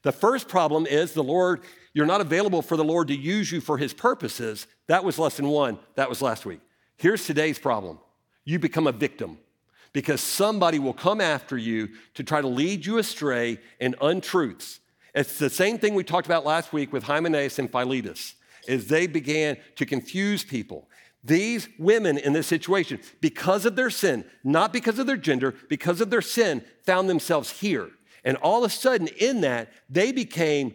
[0.02, 1.60] The first problem is the Lord,
[1.92, 4.66] you're not available for the Lord to use you for his purposes.
[4.86, 5.78] That was lesson one.
[5.96, 6.60] That was last week.
[6.96, 7.98] Here's today's problem
[8.46, 9.38] you become a victim
[9.92, 14.80] because somebody will come after you to try to lead you astray in untruths.
[15.14, 18.34] It's the same thing we talked about last week with Hymenaeus and Philetus,
[18.66, 20.88] as they began to confuse people.
[21.24, 26.02] These women in this situation, because of their sin, not because of their gender, because
[26.02, 27.90] of their sin, found themselves here.
[28.24, 30.74] And all of a sudden, in that, they became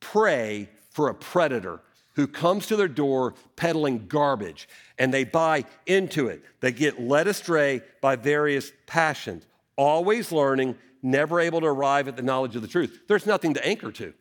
[0.00, 1.80] prey for a predator
[2.14, 6.42] who comes to their door peddling garbage and they buy into it.
[6.60, 9.44] They get led astray by various passions,
[9.76, 13.02] always learning, never able to arrive at the knowledge of the truth.
[13.08, 14.14] There's nothing to anchor to.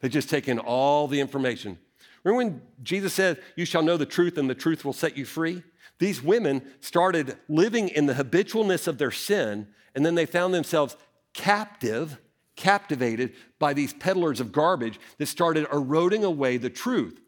[0.00, 1.78] They just take in all the information
[2.24, 5.24] Remember when Jesus said, You shall know the truth, and the truth will set you
[5.24, 5.62] free?
[5.98, 10.96] These women started living in the habitualness of their sin, and then they found themselves
[11.34, 12.18] captive,
[12.56, 17.20] captivated by these peddlers of garbage that started eroding away the truth.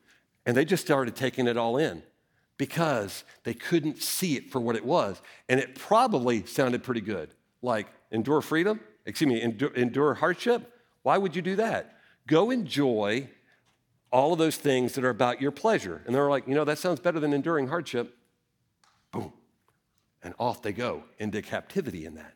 [0.44, 2.02] And they just started taking it all in
[2.58, 5.20] because they couldn't see it for what it was.
[5.48, 10.72] And it probably sounded pretty good, like endure freedom, excuse me, endure, endure hardship.
[11.02, 11.98] Why would you do that?
[12.26, 13.28] Go enjoy
[14.10, 16.02] all of those things that are about your pleasure.
[16.06, 18.16] And they're like, you know, that sounds better than enduring hardship.
[19.12, 19.32] Boom.
[20.22, 22.32] And off they go into captivity in that.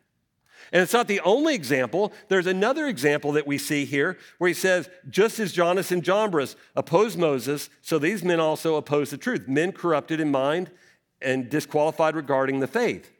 [0.71, 2.13] And it's not the only example.
[2.27, 6.55] There's another example that we see here where he says, just as Jannes and Jambres
[6.75, 9.47] opposed Moses, so these men also oppose the truth.
[9.47, 10.69] Men corrupted in mind
[11.21, 13.11] and disqualified regarding the faith.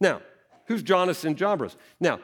[0.00, 0.22] Now,
[0.66, 1.76] who's Jannes and Jambres?
[2.00, 2.20] Now,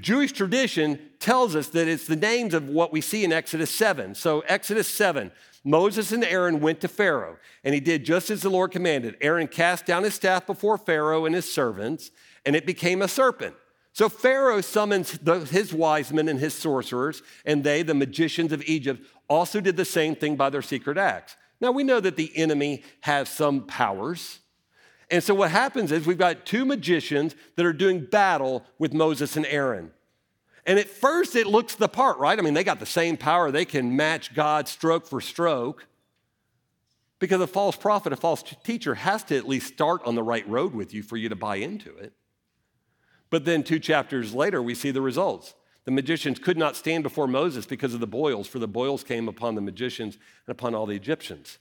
[0.00, 4.14] Jewish tradition tells us that it's the names of what we see in Exodus 7.
[4.14, 5.32] So, Exodus 7,
[5.64, 9.16] Moses and Aaron went to Pharaoh, and he did just as the Lord commanded.
[9.20, 12.10] Aaron cast down his staff before Pharaoh and his servants,
[12.44, 13.54] and it became a serpent.
[13.92, 18.62] So, Pharaoh summons the, his wise men and his sorcerers, and they, the magicians of
[18.66, 21.36] Egypt, also did the same thing by their secret acts.
[21.60, 24.40] Now, we know that the enemy has some powers,
[25.10, 29.36] And so what happens is we've got two magicians that are doing battle with Moses
[29.36, 29.90] and Aaron.
[30.66, 32.38] And at first it looks the part, right?
[32.38, 35.86] I mean, they got the same power, they can match God stroke for stroke.
[37.18, 40.48] Because a false prophet, a false teacher has to at least start on the right
[40.48, 42.12] road with you for you to buy into it.
[43.30, 45.54] But then two chapters later, we see the results.
[45.84, 49.26] The magicians could not stand before Moses because of the boils, for the boils came
[49.26, 51.58] upon the magicians and upon all the Egyptians.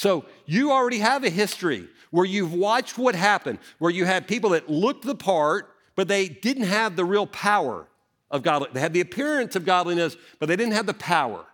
[0.00, 4.48] So you already have a history where you've watched what happened, where you had people
[4.50, 7.86] that looked the part, but they didn't have the real power
[8.30, 8.66] of God.
[8.72, 11.44] They had the appearance of godliness, but they didn't have the power.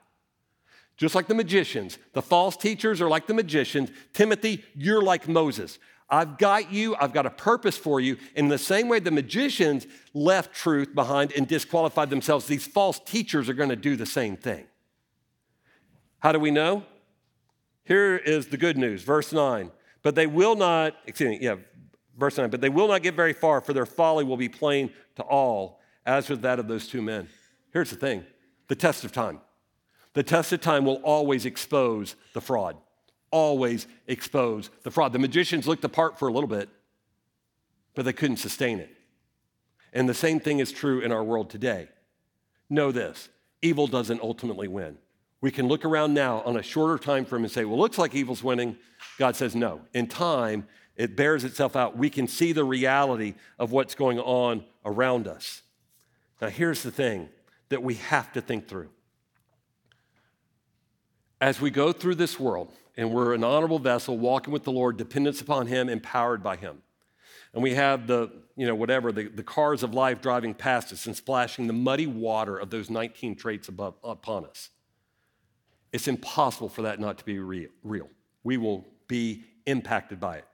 [0.96, 3.90] Just like the magicians, the false teachers are like the magicians.
[4.12, 5.80] Timothy, you're like Moses.
[6.08, 8.16] I've got you, I've got a purpose for you.
[8.36, 13.48] In the same way the magicians left truth behind and disqualified themselves, these false teachers
[13.48, 14.68] are going to do the same thing.
[16.20, 16.84] How do we know?
[17.86, 19.70] Here is the good news, verse 9.
[20.02, 21.56] But they will not, excuse me, yeah,
[22.18, 24.90] verse 9, but they will not get very far, for their folly will be plain
[25.16, 27.28] to all, as was that of those two men.
[27.72, 28.24] Here's the thing
[28.68, 29.40] the test of time.
[30.12, 32.76] The test of time will always expose the fraud
[33.30, 35.12] always expose the fraud.
[35.12, 36.68] The magicians looked apart for a little bit,
[37.94, 38.90] but they couldn't sustain it.
[39.92, 41.88] And the same thing is true in our world today.
[42.68, 43.28] Know this
[43.62, 44.98] evil doesn't ultimately win.
[45.46, 48.16] We can look around now on a shorter time frame and say, well, looks like
[48.16, 48.76] evil's winning.
[49.16, 49.80] God says, no.
[49.94, 51.96] In time, it bears itself out.
[51.96, 55.62] We can see the reality of what's going on around us.
[56.42, 57.28] Now, here's the thing
[57.68, 58.88] that we have to think through.
[61.40, 64.96] As we go through this world, and we're an honorable vessel walking with the Lord,
[64.96, 66.82] dependence upon Him, empowered by Him.
[67.54, 71.06] And we have the, you know, whatever, the, the cars of life driving past us
[71.06, 74.70] and splashing the muddy water of those 19 traits above, upon us.
[75.92, 78.08] It's impossible for that not to be real.
[78.44, 80.44] We will be impacted by it.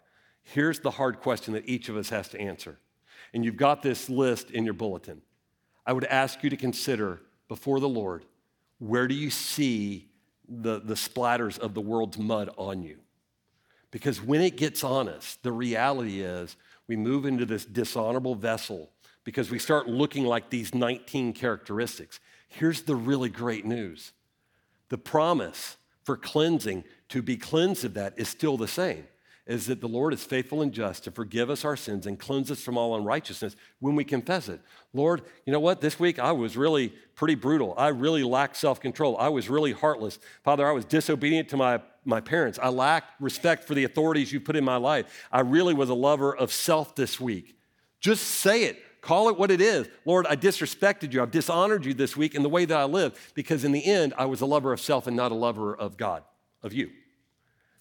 [0.43, 2.79] Here's the hard question that each of us has to answer.
[3.33, 5.23] And you've got this list in your bulletin.
[5.87, 8.25] I would ask you to consider before the Lord
[8.79, 10.09] where do you see
[10.49, 12.99] the, the splatters of the world's mud on you.
[13.91, 16.57] Because when it gets on us, the reality is
[16.89, 18.91] we move into this dishonorable vessel
[19.25, 22.21] because we start looking like these 19 characteristics.
[22.49, 24.13] Here's the really great news
[24.93, 29.07] the promise for cleansing, to be cleansed of that, is still the same
[29.45, 32.51] is that the Lord is faithful and just to forgive us our sins and cleanse
[32.51, 34.61] us from all unrighteousness when we confess it.
[34.93, 35.81] Lord, you know what?
[35.81, 37.75] This week I was really pretty brutal.
[37.77, 39.17] I really lacked self control.
[39.19, 40.21] I was really heartless.
[40.45, 42.61] Father, I was disobedient to my, my parents.
[42.63, 45.27] I lacked respect for the authorities you put in my life.
[45.33, 47.57] I really was a lover of self this week.
[47.99, 48.81] Just say it.
[49.03, 49.89] Call it what it is.
[50.07, 51.21] Lord, I disrespected you.
[51.21, 54.15] I've dishonored you this week in the way that I live because in the end,
[54.17, 56.23] I was a lover of self and not a lover of God,
[56.63, 56.91] of you.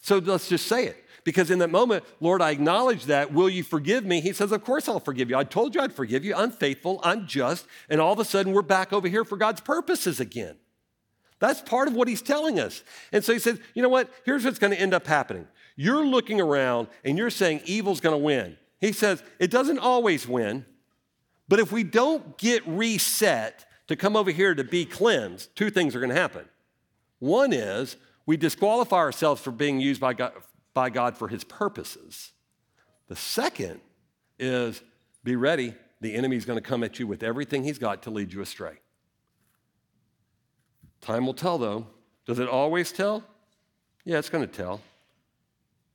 [0.00, 1.04] So let's just say it.
[1.24, 3.32] Because in that moment, Lord, I acknowledge that.
[3.32, 4.20] Will you forgive me?
[4.20, 5.36] He says, Of course I'll forgive you.
[5.36, 6.34] I told you I'd forgive you.
[6.34, 7.00] I'm faithful.
[7.04, 7.66] I'm just.
[7.88, 10.56] And all of a sudden, we're back over here for God's purposes again.
[11.38, 12.82] That's part of what he's telling us.
[13.12, 14.10] And so he says, You know what?
[14.24, 15.46] Here's what's going to end up happening.
[15.76, 18.56] You're looking around and you're saying evil's going to win.
[18.80, 20.66] He says, It doesn't always win.
[21.52, 25.94] But if we don't get reset to come over here to be cleansed, two things
[25.94, 26.46] are going to happen.
[27.18, 30.32] One is we disqualify ourselves for being used by God,
[30.72, 32.32] by God for his purposes.
[33.08, 33.82] The second
[34.38, 34.82] is
[35.24, 35.74] be ready.
[36.00, 38.78] The enemy's going to come at you with everything he's got to lead you astray.
[41.02, 41.86] Time will tell, though.
[42.24, 43.24] Does it always tell?
[44.06, 44.80] Yeah, it's going to tell.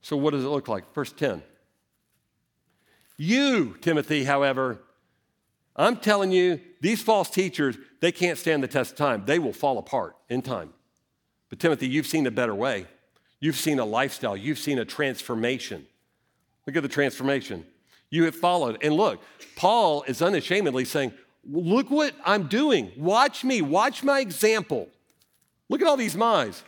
[0.02, 0.94] So, what does it look like?
[0.94, 1.42] Verse 10.
[3.16, 4.82] You, Timothy, however,
[5.78, 9.22] I'm telling you, these false teachers, they can't stand the test of time.
[9.24, 10.74] They will fall apart in time.
[11.48, 12.86] But, Timothy, you've seen a better way.
[13.40, 15.86] You've seen a lifestyle, you've seen a transformation.
[16.66, 17.64] Look at the transformation.
[18.10, 18.78] You have followed.
[18.82, 19.20] And look,
[19.56, 21.12] Paul is unashamedly saying,
[21.50, 22.92] Look what I'm doing.
[22.96, 23.62] Watch me.
[23.62, 24.88] Watch my example.
[25.68, 26.62] Look at all these my's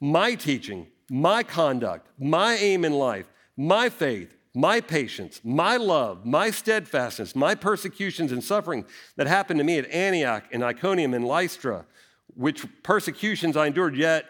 [0.00, 6.50] my teaching, my conduct, my aim in life, my faith, my patience, my love, my
[6.50, 8.84] steadfastness, my persecutions and suffering
[9.16, 11.86] that happened to me at Antioch and Iconium and Lystra,
[12.34, 14.26] which persecutions I endured, yet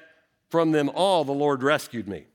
[0.50, 2.26] from them all, the Lord rescued me.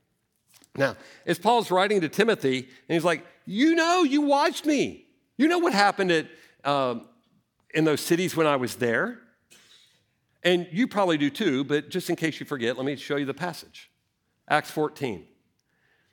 [0.78, 0.96] Now,
[1.26, 5.06] as Paul's writing to Timothy, and he's like, You know, you watched me.
[5.38, 6.28] You know what happened at,
[6.64, 7.08] um,
[7.74, 9.20] in those cities when I was there?
[10.44, 13.26] And you probably do too, but just in case you forget, let me show you
[13.26, 13.90] the passage
[14.48, 15.26] Acts 14.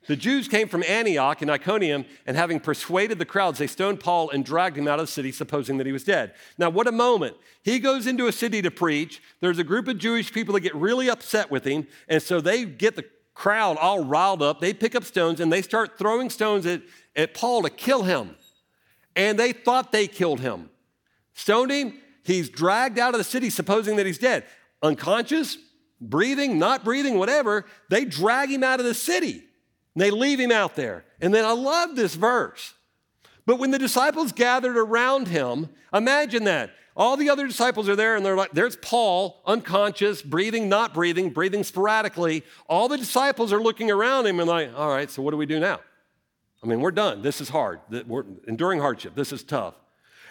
[0.07, 4.29] The Jews came from Antioch and Iconium, and having persuaded the crowds, they stoned Paul
[4.29, 6.33] and dragged him out of the city, supposing that he was dead.
[6.57, 7.37] Now, what a moment.
[7.63, 9.21] He goes into a city to preach.
[9.39, 12.65] There's a group of Jewish people that get really upset with him, and so they
[12.65, 14.59] get the crowd all riled up.
[14.59, 16.81] They pick up stones and they start throwing stones at,
[17.15, 18.35] at Paul to kill him.
[19.15, 20.69] And they thought they killed him.
[21.33, 21.99] Stoned him.
[22.23, 24.45] He's dragged out of the city, supposing that he's dead.
[24.81, 25.57] Unconscious,
[25.99, 27.65] breathing, not breathing, whatever.
[27.89, 29.43] They drag him out of the city.
[29.95, 31.05] They leave him out there.
[31.21, 32.73] And then I love this verse.
[33.45, 36.71] But when the disciples gathered around him, imagine that.
[36.95, 41.31] All the other disciples are there, and they're like, there's Paul, unconscious, breathing, not breathing,
[41.31, 42.43] breathing sporadically.
[42.67, 45.47] All the disciples are looking around him and like, all right, so what do we
[45.47, 45.79] do now?
[46.63, 47.21] I mean, we're done.
[47.21, 47.79] This is hard.
[48.07, 49.15] We're enduring hardship.
[49.15, 49.73] This is tough.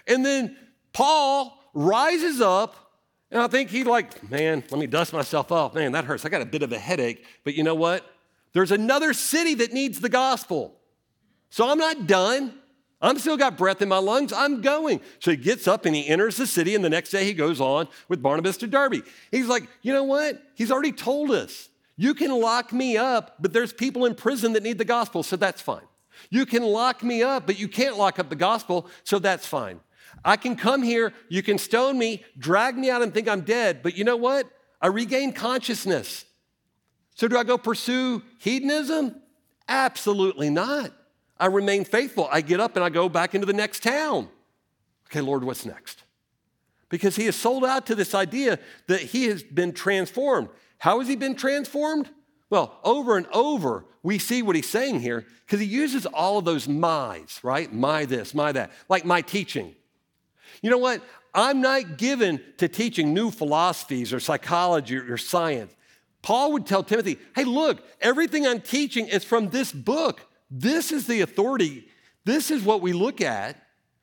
[0.07, 0.57] And then
[0.92, 2.77] Paul rises up,
[3.31, 5.75] and I think he like, man, let me dust myself off.
[5.75, 6.25] Man, that hurts.
[6.25, 7.25] I got a bit of a headache.
[7.44, 8.07] But you know what?
[8.53, 10.79] There's another city that needs the gospel.
[11.51, 12.55] So I'm not done.
[13.01, 14.33] I'm still got breath in my lungs.
[14.33, 15.01] I'm going.
[15.19, 17.61] So he gets up and he enters the city, and the next day he goes
[17.61, 19.05] on with Barnabas to Derbe.
[19.31, 20.41] He's like, you know what?
[20.55, 21.69] He's already told us.
[21.97, 25.37] You can lock me up, but there's people in prison that need the gospel, so
[25.37, 25.83] that's fine.
[26.31, 29.81] You can lock me up, but you can't lock up the gospel, so that's fine.
[30.25, 33.83] I can come here, you can stone me, drag me out and think I'm dead,
[33.83, 34.47] but you know what?
[34.81, 36.25] I regain consciousness.
[37.14, 39.20] So do I go pursue hedonism?
[39.68, 40.92] Absolutely not.
[41.38, 42.29] I remain faithful.
[42.31, 44.29] I get up and I go back into the next town.
[45.11, 46.05] Okay, Lord, what's next?
[46.88, 50.48] Because he has sold out to this idea that he has been transformed.
[50.79, 52.09] How has he been transformed?
[52.51, 56.44] Well, over and over, we see what he's saying here because he uses all of
[56.44, 57.72] those my's, right?
[57.72, 59.75] My this, my that, like my teaching.
[60.61, 61.03] You know what?
[61.35, 65.75] I'm not given to teaching new philosophies or psychology or science.
[66.23, 70.21] Paul would tell Timothy, hey, look, everything I'm teaching is from this book.
[70.51, 71.89] This is the authority.
[72.25, 73.57] This is what we look at.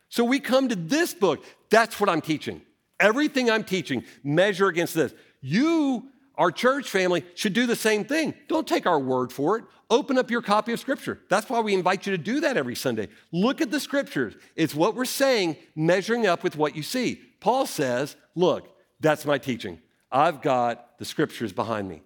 [0.10, 1.44] So we come to this book.
[1.70, 2.62] That's what I'm teaching.
[3.00, 5.14] Everything I'm teaching, measure against this.
[5.42, 8.34] You, our church family, should do the same thing.
[8.50, 9.64] Don't take our word for it.
[9.90, 11.20] Open up your copy of Scripture.
[11.30, 13.08] That's why we invite you to do that every Sunday.
[13.32, 14.36] Look at the Scriptures.
[14.56, 17.22] It's what we're saying, measuring up with what you see.
[17.40, 19.80] Paul says, Look, that's my teaching.
[20.12, 22.02] I've got the Scriptures behind me.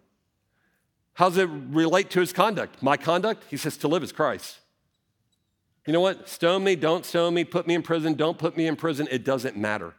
[1.13, 2.81] How does it relate to his conduct?
[2.81, 3.43] My conduct?
[3.49, 4.59] He says, to live is Christ.
[5.85, 6.29] You know what?
[6.29, 9.07] Stone me, don't stone me, put me in prison, don't put me in prison.
[9.11, 9.93] It doesn't matter.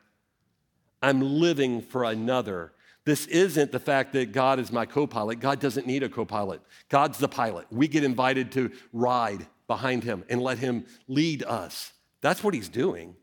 [1.03, 2.73] I'm living for another.
[3.05, 5.41] This isn't the fact that God is my co pilot.
[5.41, 6.63] God doesn't need a co pilot.
[6.89, 7.67] God's the pilot.
[7.71, 11.93] We get invited to ride behind him and let him lead us.
[12.23, 13.15] That's what he's doing.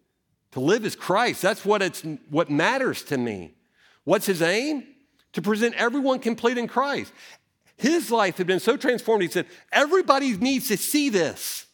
[0.52, 1.42] To live is Christ.
[1.42, 3.56] That's what, it's, what matters to me.
[4.04, 4.86] What's his aim?
[5.34, 7.12] To present everyone complete in Christ.
[7.82, 11.66] His life had been so transformed, he said, Everybody needs to see this.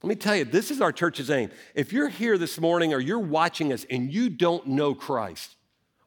[0.00, 1.50] Let me tell you, this is our church's aim.
[1.74, 5.56] If you're here this morning or you're watching us and you don't know Christ,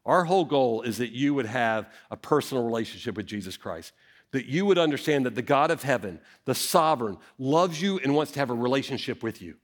[0.05, 3.91] our whole goal is that you would have a personal relationship with Jesus Christ.
[4.31, 8.31] That you would understand that the God of heaven, the sovereign, loves you and wants
[8.33, 9.55] to have a relationship with you.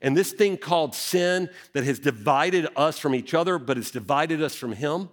[0.00, 4.42] And this thing called sin that has divided us from each other, but has divided
[4.42, 5.10] us from Him.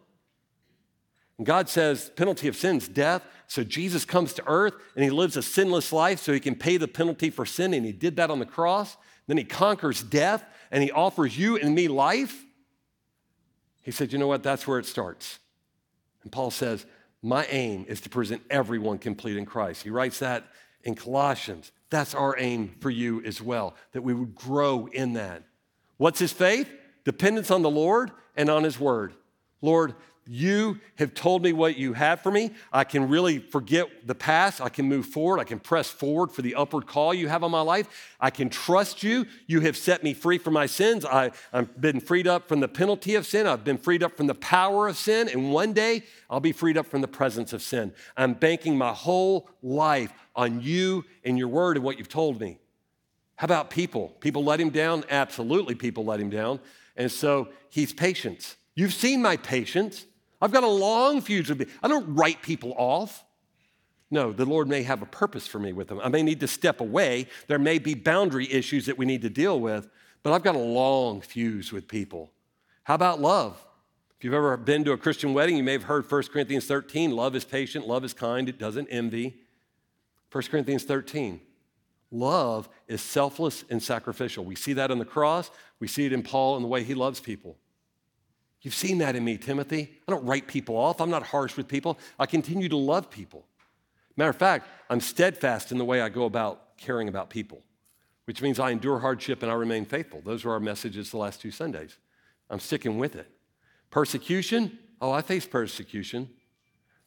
[1.37, 3.23] And God says, penalty of sin is death.
[3.47, 6.77] So Jesus comes to earth and he lives a sinless life so he can pay
[6.77, 7.73] the penalty for sin.
[7.73, 8.97] And he did that on the cross.
[9.27, 12.45] Then he conquers death and he offers you and me life.
[13.81, 14.43] He said, You know what?
[14.43, 15.39] That's where it starts.
[16.23, 16.85] And Paul says,
[17.21, 19.83] My aim is to present everyone complete in Christ.
[19.83, 20.45] He writes that
[20.83, 21.71] in Colossians.
[21.89, 25.43] That's our aim for you as well, that we would grow in that.
[25.97, 26.69] What's his faith?
[27.05, 29.13] Dependence on the Lord and on his word.
[29.61, 29.95] Lord,
[30.29, 32.51] you have told me what you have for me.
[32.71, 34.61] I can really forget the past.
[34.61, 35.39] I can move forward.
[35.39, 38.15] I can press forward for the upward call you have on my life.
[38.19, 39.25] I can trust you.
[39.45, 41.05] You have set me free from my sins.
[41.05, 43.47] I, I've been freed up from the penalty of sin.
[43.47, 45.29] I've been freed up from the power of sin.
[45.29, 47.93] And one day I'll be freed up from the presence of sin.
[48.15, 52.59] I'm banking my whole life on you and your word and what you've told me.
[53.37, 54.15] How about people?
[54.19, 55.03] People let him down?
[55.09, 56.59] Absolutely, people let him down.
[56.95, 58.55] And so he's patient.
[58.73, 60.05] You've seen my patience.
[60.41, 61.65] I've got a long fuse with me.
[61.81, 63.23] I don't write people off.
[64.09, 65.99] No, the Lord may have a purpose for me with them.
[66.01, 67.27] I may need to step away.
[67.47, 69.89] There may be boundary issues that we need to deal with,
[70.23, 72.31] but I've got a long fuse with people.
[72.83, 73.65] How about love?
[74.17, 77.11] If you've ever been to a Christian wedding, you may have heard 1 Corinthians 13
[77.11, 79.41] love is patient, love is kind, it doesn't envy.
[80.31, 81.41] 1 Corinthians 13
[82.09, 84.45] love is selfless and sacrificial.
[84.45, 86.93] We see that on the cross, we see it in Paul and the way he
[86.93, 87.57] loves people.
[88.61, 89.97] You've seen that in me, Timothy.
[90.07, 90.99] I don't write people off.
[90.99, 91.97] I'm not harsh with people.
[92.19, 93.45] I continue to love people.
[94.15, 97.61] Matter of fact, I'm steadfast in the way I go about caring about people,
[98.25, 100.21] which means I endure hardship and I remain faithful.
[100.25, 101.97] Those are our messages the last two Sundays.
[102.49, 103.29] I'm sticking with it.
[103.91, 104.79] Persecution?
[104.99, 106.29] Oh, I face persecution.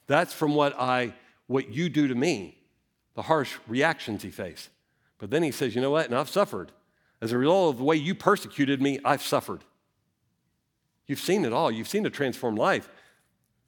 [0.07, 1.15] That's from what I
[1.47, 2.57] what you do to me.
[3.15, 4.69] the harsh reactions he faced.
[5.19, 6.07] But then he says, You know what?
[6.07, 6.71] And I've suffered.
[7.21, 9.65] As a result of the way you persecuted me, I've suffered.
[11.11, 11.73] You've seen it all.
[11.73, 12.89] You've seen a transformed life.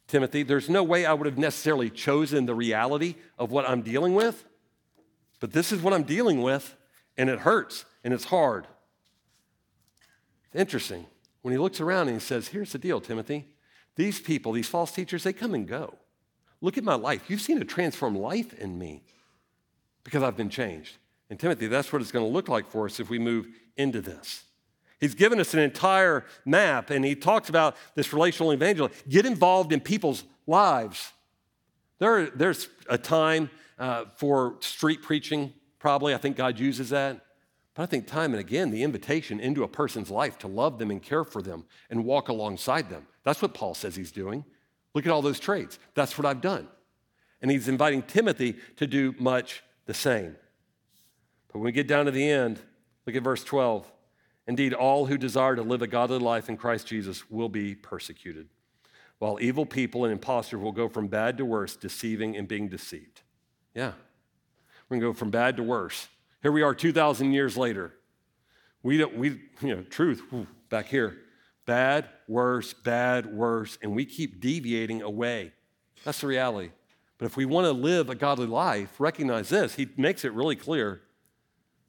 [0.07, 4.15] Timothy, there's no way I would have necessarily chosen the reality of what I'm dealing
[4.15, 4.45] with,
[5.41, 6.77] but this is what I'm dealing with,
[7.17, 8.69] and it hurts and it's hard.
[10.55, 11.07] Interesting.
[11.41, 13.49] When he looks around and he says, Here's the deal, Timothy.
[13.97, 15.97] These people, these false teachers, they come and go.
[16.61, 17.29] Look at my life.
[17.29, 19.03] You've seen a transformed life in me
[20.05, 20.97] because I've been changed.
[21.29, 24.01] And Timothy, that's what it's going to look like for us if we move into
[24.01, 24.45] this.
[25.03, 28.97] He's given us an entire map and he talks about this relational evangelism.
[29.09, 31.11] Get involved in people's lives.
[31.99, 33.51] There, there's a time
[33.81, 36.15] uh, for street preaching, probably.
[36.15, 37.21] I think God uses that.
[37.75, 40.93] But I think time and again, the invitation into a person's life to love them
[40.93, 43.09] and care for them and walk alongside them.
[43.25, 44.45] That's what Paul says he's doing.
[44.95, 45.81] Look at all those traits.
[45.95, 46.69] That's what I've done.
[47.41, 50.37] And he's inviting Timothy to do much the same.
[51.49, 52.61] But when we get down to the end,
[53.05, 53.92] look at verse 12.
[54.47, 58.49] Indeed, all who desire to live a godly life in Christ Jesus will be persecuted,
[59.19, 63.23] while evil people and impostors will go from bad to worse, deceiving and being deceived.
[63.75, 63.93] Yeah.
[64.89, 66.09] We're to go from bad to worse.
[66.43, 67.95] Here we are 2,000 years later.
[68.83, 70.23] We don't, we, you know, truth,
[70.69, 71.19] back here.
[71.65, 75.53] Bad, worse, bad, worse, and we keep deviating away.
[76.05, 76.73] That's the reality.
[77.19, 79.77] But if we want to live a godly life, recognize this.
[79.77, 81.03] He makes it really clear.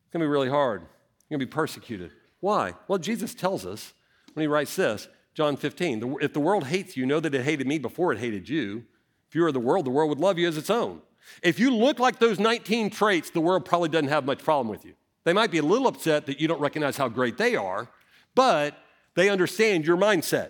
[0.06, 0.84] It's to be really hard.
[1.28, 2.12] You're to be persecuted.
[2.44, 2.74] Why?
[2.90, 3.94] Well, Jesus tells us
[4.34, 7.66] when he writes this, John 15, if the world hates you, know that it hated
[7.66, 8.84] me before it hated you.
[9.30, 11.02] If you were the world, the world would love you as its own.
[11.42, 14.84] If you look like those 19 traits, the world probably doesn't have much problem with
[14.84, 14.92] you.
[15.24, 17.90] They might be a little upset that you don't recognize how great they are,
[18.36, 18.78] but
[19.16, 20.50] they understand your mindset.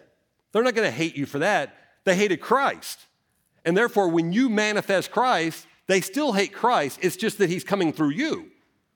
[0.51, 1.77] They're not going to hate you for that.
[2.05, 3.01] They hated Christ.
[3.65, 6.97] And therefore, when you manifest Christ, they still hate Christ.
[7.03, 8.47] It's just that he's coming through you.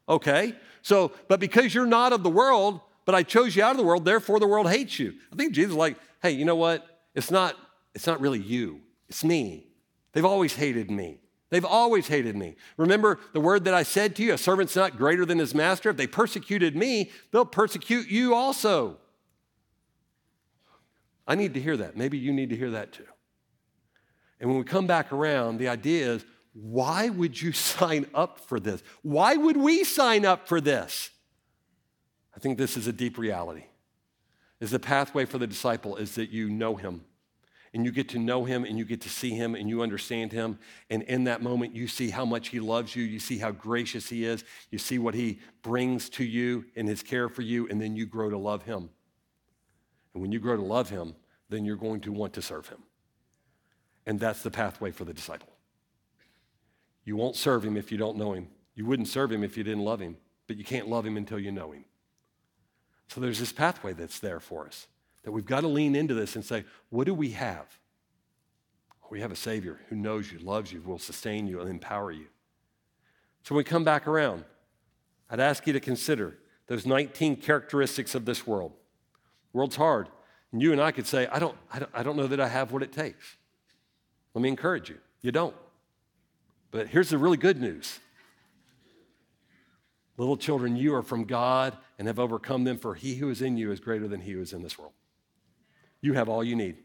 [0.10, 0.56] Okay?
[0.82, 3.84] So, but because you're not of the world, but I chose you out of the
[3.84, 5.14] world, therefore the world hates you.
[5.32, 6.86] I think Jesus is like, hey, you know what?
[7.16, 7.56] It's not,
[7.96, 9.70] it's not really you, it's me.
[10.12, 11.22] They've always hated me.
[11.50, 12.58] They've always hated me.
[12.76, 15.92] Remember the word that I said to you a servant's not greater than his master.
[15.92, 18.98] If they persecuted me, they'll persecute you also.
[21.26, 21.96] I need to hear that.
[21.96, 23.08] Maybe you need to hear that too.
[24.42, 28.60] And when we come back around, the idea is why would you sign up for
[28.60, 28.84] this?
[29.02, 31.12] Why would we sign up for this?
[32.38, 33.64] I think this is a deep reality.
[34.60, 37.04] Is the pathway for the disciple is that you know him
[37.74, 40.32] and you get to know him and you get to see him and you understand
[40.32, 40.60] him.
[40.92, 43.04] And in that moment, you see how much he loves you.
[43.04, 44.44] You see how gracious he is.
[44.70, 47.68] You see what he brings to you in his care for you.
[47.70, 48.92] And then you grow to love him.
[50.14, 51.16] And when you grow to love him,
[51.50, 52.84] then you're going to want to serve him.
[54.06, 55.50] And that's the pathway for the disciple.
[57.04, 58.48] You won't serve him if you don't know him.
[58.76, 61.40] You wouldn't serve him if you didn't love him, but you can't love him until
[61.40, 61.86] you know him.
[63.08, 64.88] So there's this pathway that's there for us
[65.24, 67.66] that we've got to lean into this and say, what do we have?
[69.10, 72.28] We have a Savior who knows you, loves you, will sustain you, and empower you.
[73.44, 74.44] So when we come back around,
[75.30, 76.38] I'd ask you to consider
[76.68, 78.74] those 19 characteristics of this world.
[79.52, 80.10] The world's hard.
[80.52, 82.48] And you and I could say, I don't, I don't, I don't know that I
[82.48, 83.38] have what it takes.
[84.34, 84.98] Let me encourage you.
[85.22, 85.56] You don't.
[86.72, 88.00] But here's the really good news
[90.18, 93.56] Little children, you are from God and have overcome them, for he who is in
[93.56, 94.94] you is greater than he who is in this world.
[96.02, 96.78] You have all you need.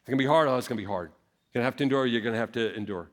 [0.00, 0.48] It's to be hard.
[0.48, 1.12] Oh, it's to be hard.
[1.52, 2.06] You're to have to endure.
[2.06, 3.08] You're to have to endure.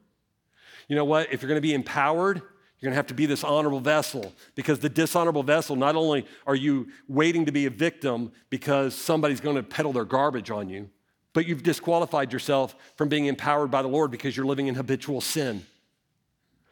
[0.88, 1.32] You know what?
[1.32, 4.80] If you're to be empowered, you're going to have to be this honorable vessel because
[4.80, 9.58] the dishonorable vessel, not only are you waiting to be a victim because somebody's going
[9.58, 10.90] to peddle their garbage on you,
[11.34, 15.22] but you've disqualified yourself from being empowered by the Lord because you're living in habitual
[15.22, 15.66] sin.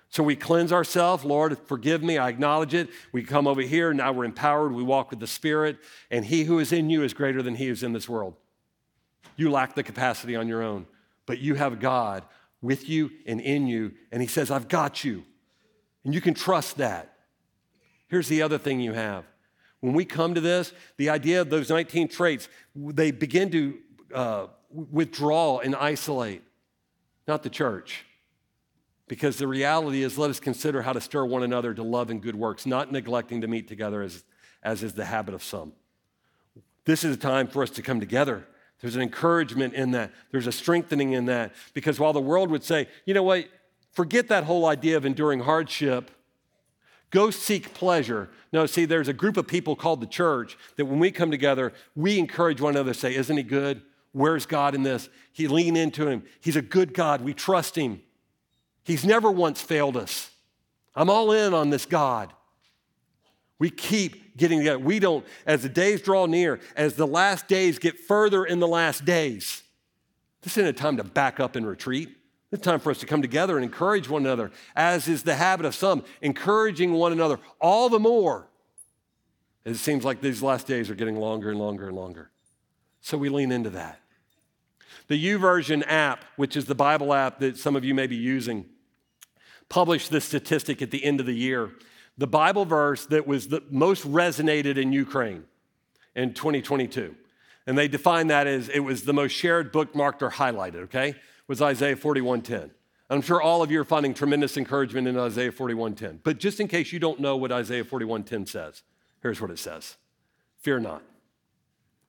[0.10, 1.26] So we cleanse ourselves.
[1.26, 2.18] Lord, forgive me.
[2.18, 2.89] I acknowledge it.
[3.12, 3.93] We come over here.
[3.93, 4.74] Now we're empowered.
[4.74, 5.78] We walk with the Spirit.
[6.10, 8.36] And He who is in you is greater than He who's in this world.
[9.36, 10.88] You lack the capacity on your own,
[11.26, 12.24] but you have God
[12.62, 13.93] with you and in you.
[14.12, 15.24] And He says, I've got you.
[16.03, 17.14] And you can trust that.
[18.08, 19.26] Here's the other thing you have.
[19.82, 23.78] When we come to this, the idea of those 19 traits, they begin to
[24.14, 26.41] uh, withdraw and isolate,
[27.28, 28.05] not the church.
[29.08, 32.22] Because the reality is, let us consider how to stir one another to love and
[32.22, 34.24] good works, not neglecting to meet together as,
[34.62, 35.74] as is the habit of some.
[36.86, 38.45] This is a time for us to come together.
[38.82, 41.53] There's an encouragement in that, there's a strengthening in that.
[41.74, 43.47] Because while the world would say, you know what,
[43.93, 46.12] forget that whole idea of enduring hardship,
[47.10, 48.30] go seek pleasure.
[48.51, 51.74] No, see, there's a group of people called the church that when we come together,
[51.95, 53.82] we encourage one another, to say, Isn't he good?
[54.12, 55.10] Where's God in this?
[55.32, 56.24] He lean into him.
[56.39, 57.22] He's a good God.
[57.22, 58.01] We trust him.
[58.88, 60.31] He's never once failed us.
[60.95, 62.31] I'm all in on this God.
[63.59, 64.79] We keep getting together.
[64.79, 68.67] We don't, as the days draw near, as the last days get further in the
[68.67, 69.61] last days,
[70.41, 72.15] this isn't a time to back up and retreat.
[72.49, 75.65] It's time for us to come together and encourage one another, as is the habit
[75.65, 78.47] of some, encouraging one another all the more.
[79.65, 82.31] It seems like these last days are getting longer and longer and longer.
[83.01, 83.99] So we lean into that.
[85.09, 88.65] The YouVersion app, which is the Bible app that some of you may be using,
[89.70, 91.72] published this statistic at the end of the year.
[92.18, 95.43] The Bible verse that was the most resonated in Ukraine
[96.15, 97.15] in 2022.
[97.68, 101.15] And they defined that as it was the most shared, bookmarked, or highlighted, okay?
[101.47, 102.72] Was Isaiah 41:10.
[103.09, 106.20] I'm sure all of you are finding tremendous encouragement in Isaiah 41:10.
[106.24, 108.84] But just in case you don't know what Isaiah 41:10 says,
[109.22, 109.97] here's what it says.
[110.59, 111.03] Fear not,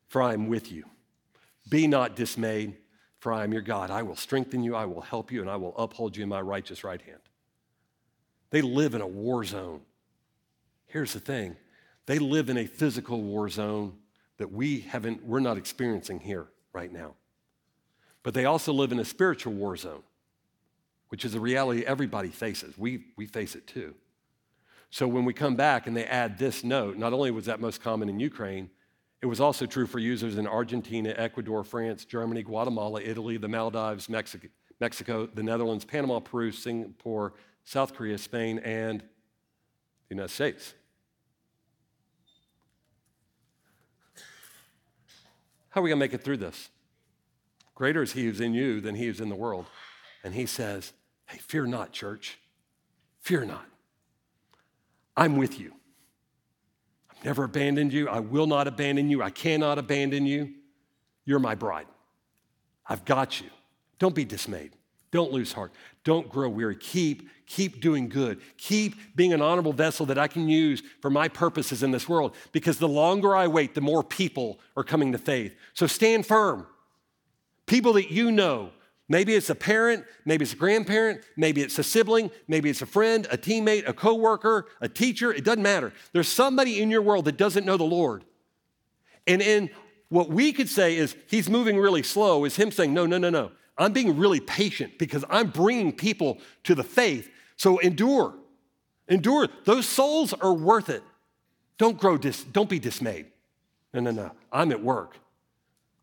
[0.06, 0.84] for I am with you.
[1.68, 2.76] Be not dismayed,
[3.18, 3.90] for I am your God.
[3.90, 6.40] I will strengthen you, I will help you, and I will uphold you in my
[6.40, 7.20] righteous right hand.
[8.50, 9.80] They live in a war zone.
[10.86, 11.56] Here's the thing
[12.06, 13.94] they live in a physical war zone
[14.38, 17.14] that we haven't, we're not experiencing here right now.
[18.22, 20.02] But they also live in a spiritual war zone,
[21.08, 22.78] which is a reality everybody faces.
[22.78, 23.94] We, we face it too.
[24.90, 27.82] So when we come back and they add this note, not only was that most
[27.82, 28.70] common in Ukraine,
[29.20, 34.08] it was also true for users in Argentina, Ecuador, France, Germany, Guatemala, Italy, the Maldives,
[34.08, 34.48] Mexico,
[34.80, 37.34] Mexico the Netherlands, Panama, Peru, Singapore,
[37.68, 40.72] South Korea, Spain, and the United States.
[45.68, 46.70] How are we going to make it through this?
[47.74, 49.66] Greater is he who's in you than he who's in the world.
[50.24, 50.94] And he says,
[51.26, 52.38] Hey, fear not, church.
[53.20, 53.66] Fear not.
[55.14, 55.74] I'm with you.
[57.10, 58.08] I've never abandoned you.
[58.08, 59.22] I will not abandon you.
[59.22, 60.54] I cannot abandon you.
[61.26, 61.86] You're my bride.
[62.86, 63.50] I've got you.
[63.98, 64.72] Don't be dismayed.
[65.10, 65.72] Don't lose heart.
[66.04, 66.76] Don't grow weary.
[66.76, 68.40] Keep, keep doing good.
[68.58, 72.36] Keep being an honorable vessel that I can use for my purposes in this world.
[72.52, 75.54] Because the longer I wait, the more people are coming to faith.
[75.72, 76.66] So stand firm.
[77.66, 78.70] People that you know,
[79.08, 82.86] maybe it's a parent, maybe it's a grandparent, maybe it's a sibling, maybe it's a
[82.86, 85.92] friend, a teammate, a coworker, a teacher, it doesn't matter.
[86.12, 88.24] There's somebody in your world that doesn't know the Lord.
[89.26, 89.70] And in
[90.08, 93.30] what we could say is he's moving really slow is him saying, no, no, no,
[93.30, 93.52] no.
[93.76, 97.30] I'm being really patient because I'm bringing people to the faith.
[97.58, 98.34] So endure.
[99.08, 99.48] Endure.
[99.64, 101.02] Those souls are worth it.
[101.76, 103.26] Don't grow dis- don't be dismayed.
[103.92, 104.32] No, no, no.
[104.52, 105.16] I'm at work.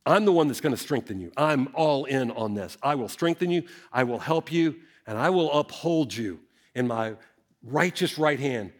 [0.05, 1.31] I'm the one that's going to strengthen you.
[1.35, 2.77] I'm all in on this.
[2.83, 4.75] I will strengthen you, I will help you,
[5.07, 6.39] and I will uphold you
[6.75, 7.15] in my
[7.63, 8.71] righteous right hand.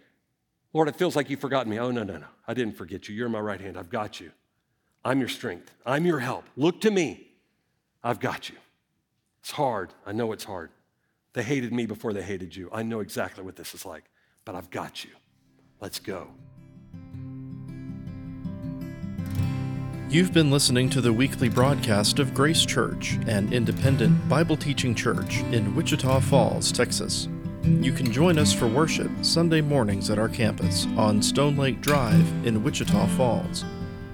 [0.73, 1.79] Lord, it feels like you've forgotten me.
[1.79, 2.27] Oh, no, no, no.
[2.47, 3.15] I didn't forget you.
[3.15, 3.77] You're in my right hand.
[3.77, 4.31] I've got you.
[5.03, 5.71] I'm your strength.
[5.85, 6.43] I'm your help.
[6.57, 7.27] Look to me.
[8.03, 8.55] I've got you.
[9.41, 9.93] It's hard.
[10.05, 10.69] I know it's hard.
[11.35, 12.69] They hated me before they hated you.
[12.71, 14.05] I know exactly what this is like,
[14.45, 15.09] but I've got you.
[15.81, 16.29] Let's go.
[20.09, 25.39] You've been listening to the weekly broadcast of Grace Church, an independent Bible teaching church
[25.51, 27.27] in Wichita Falls, Texas.
[27.63, 32.47] You can join us for worship Sunday mornings at our campus on Stone Lake Drive
[32.47, 33.65] in Wichita Falls.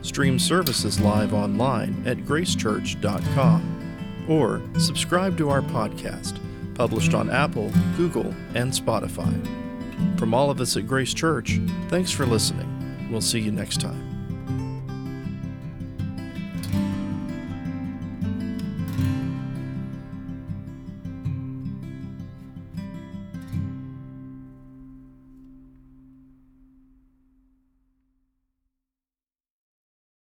[0.01, 6.39] Stream services live online at gracechurch.com or subscribe to our podcast,
[6.81, 9.31] published on Apple, Google, and Spotify.
[10.17, 11.59] From all of us at Grace Church,
[11.89, 13.07] thanks for listening.
[13.11, 14.10] We'll see you next time.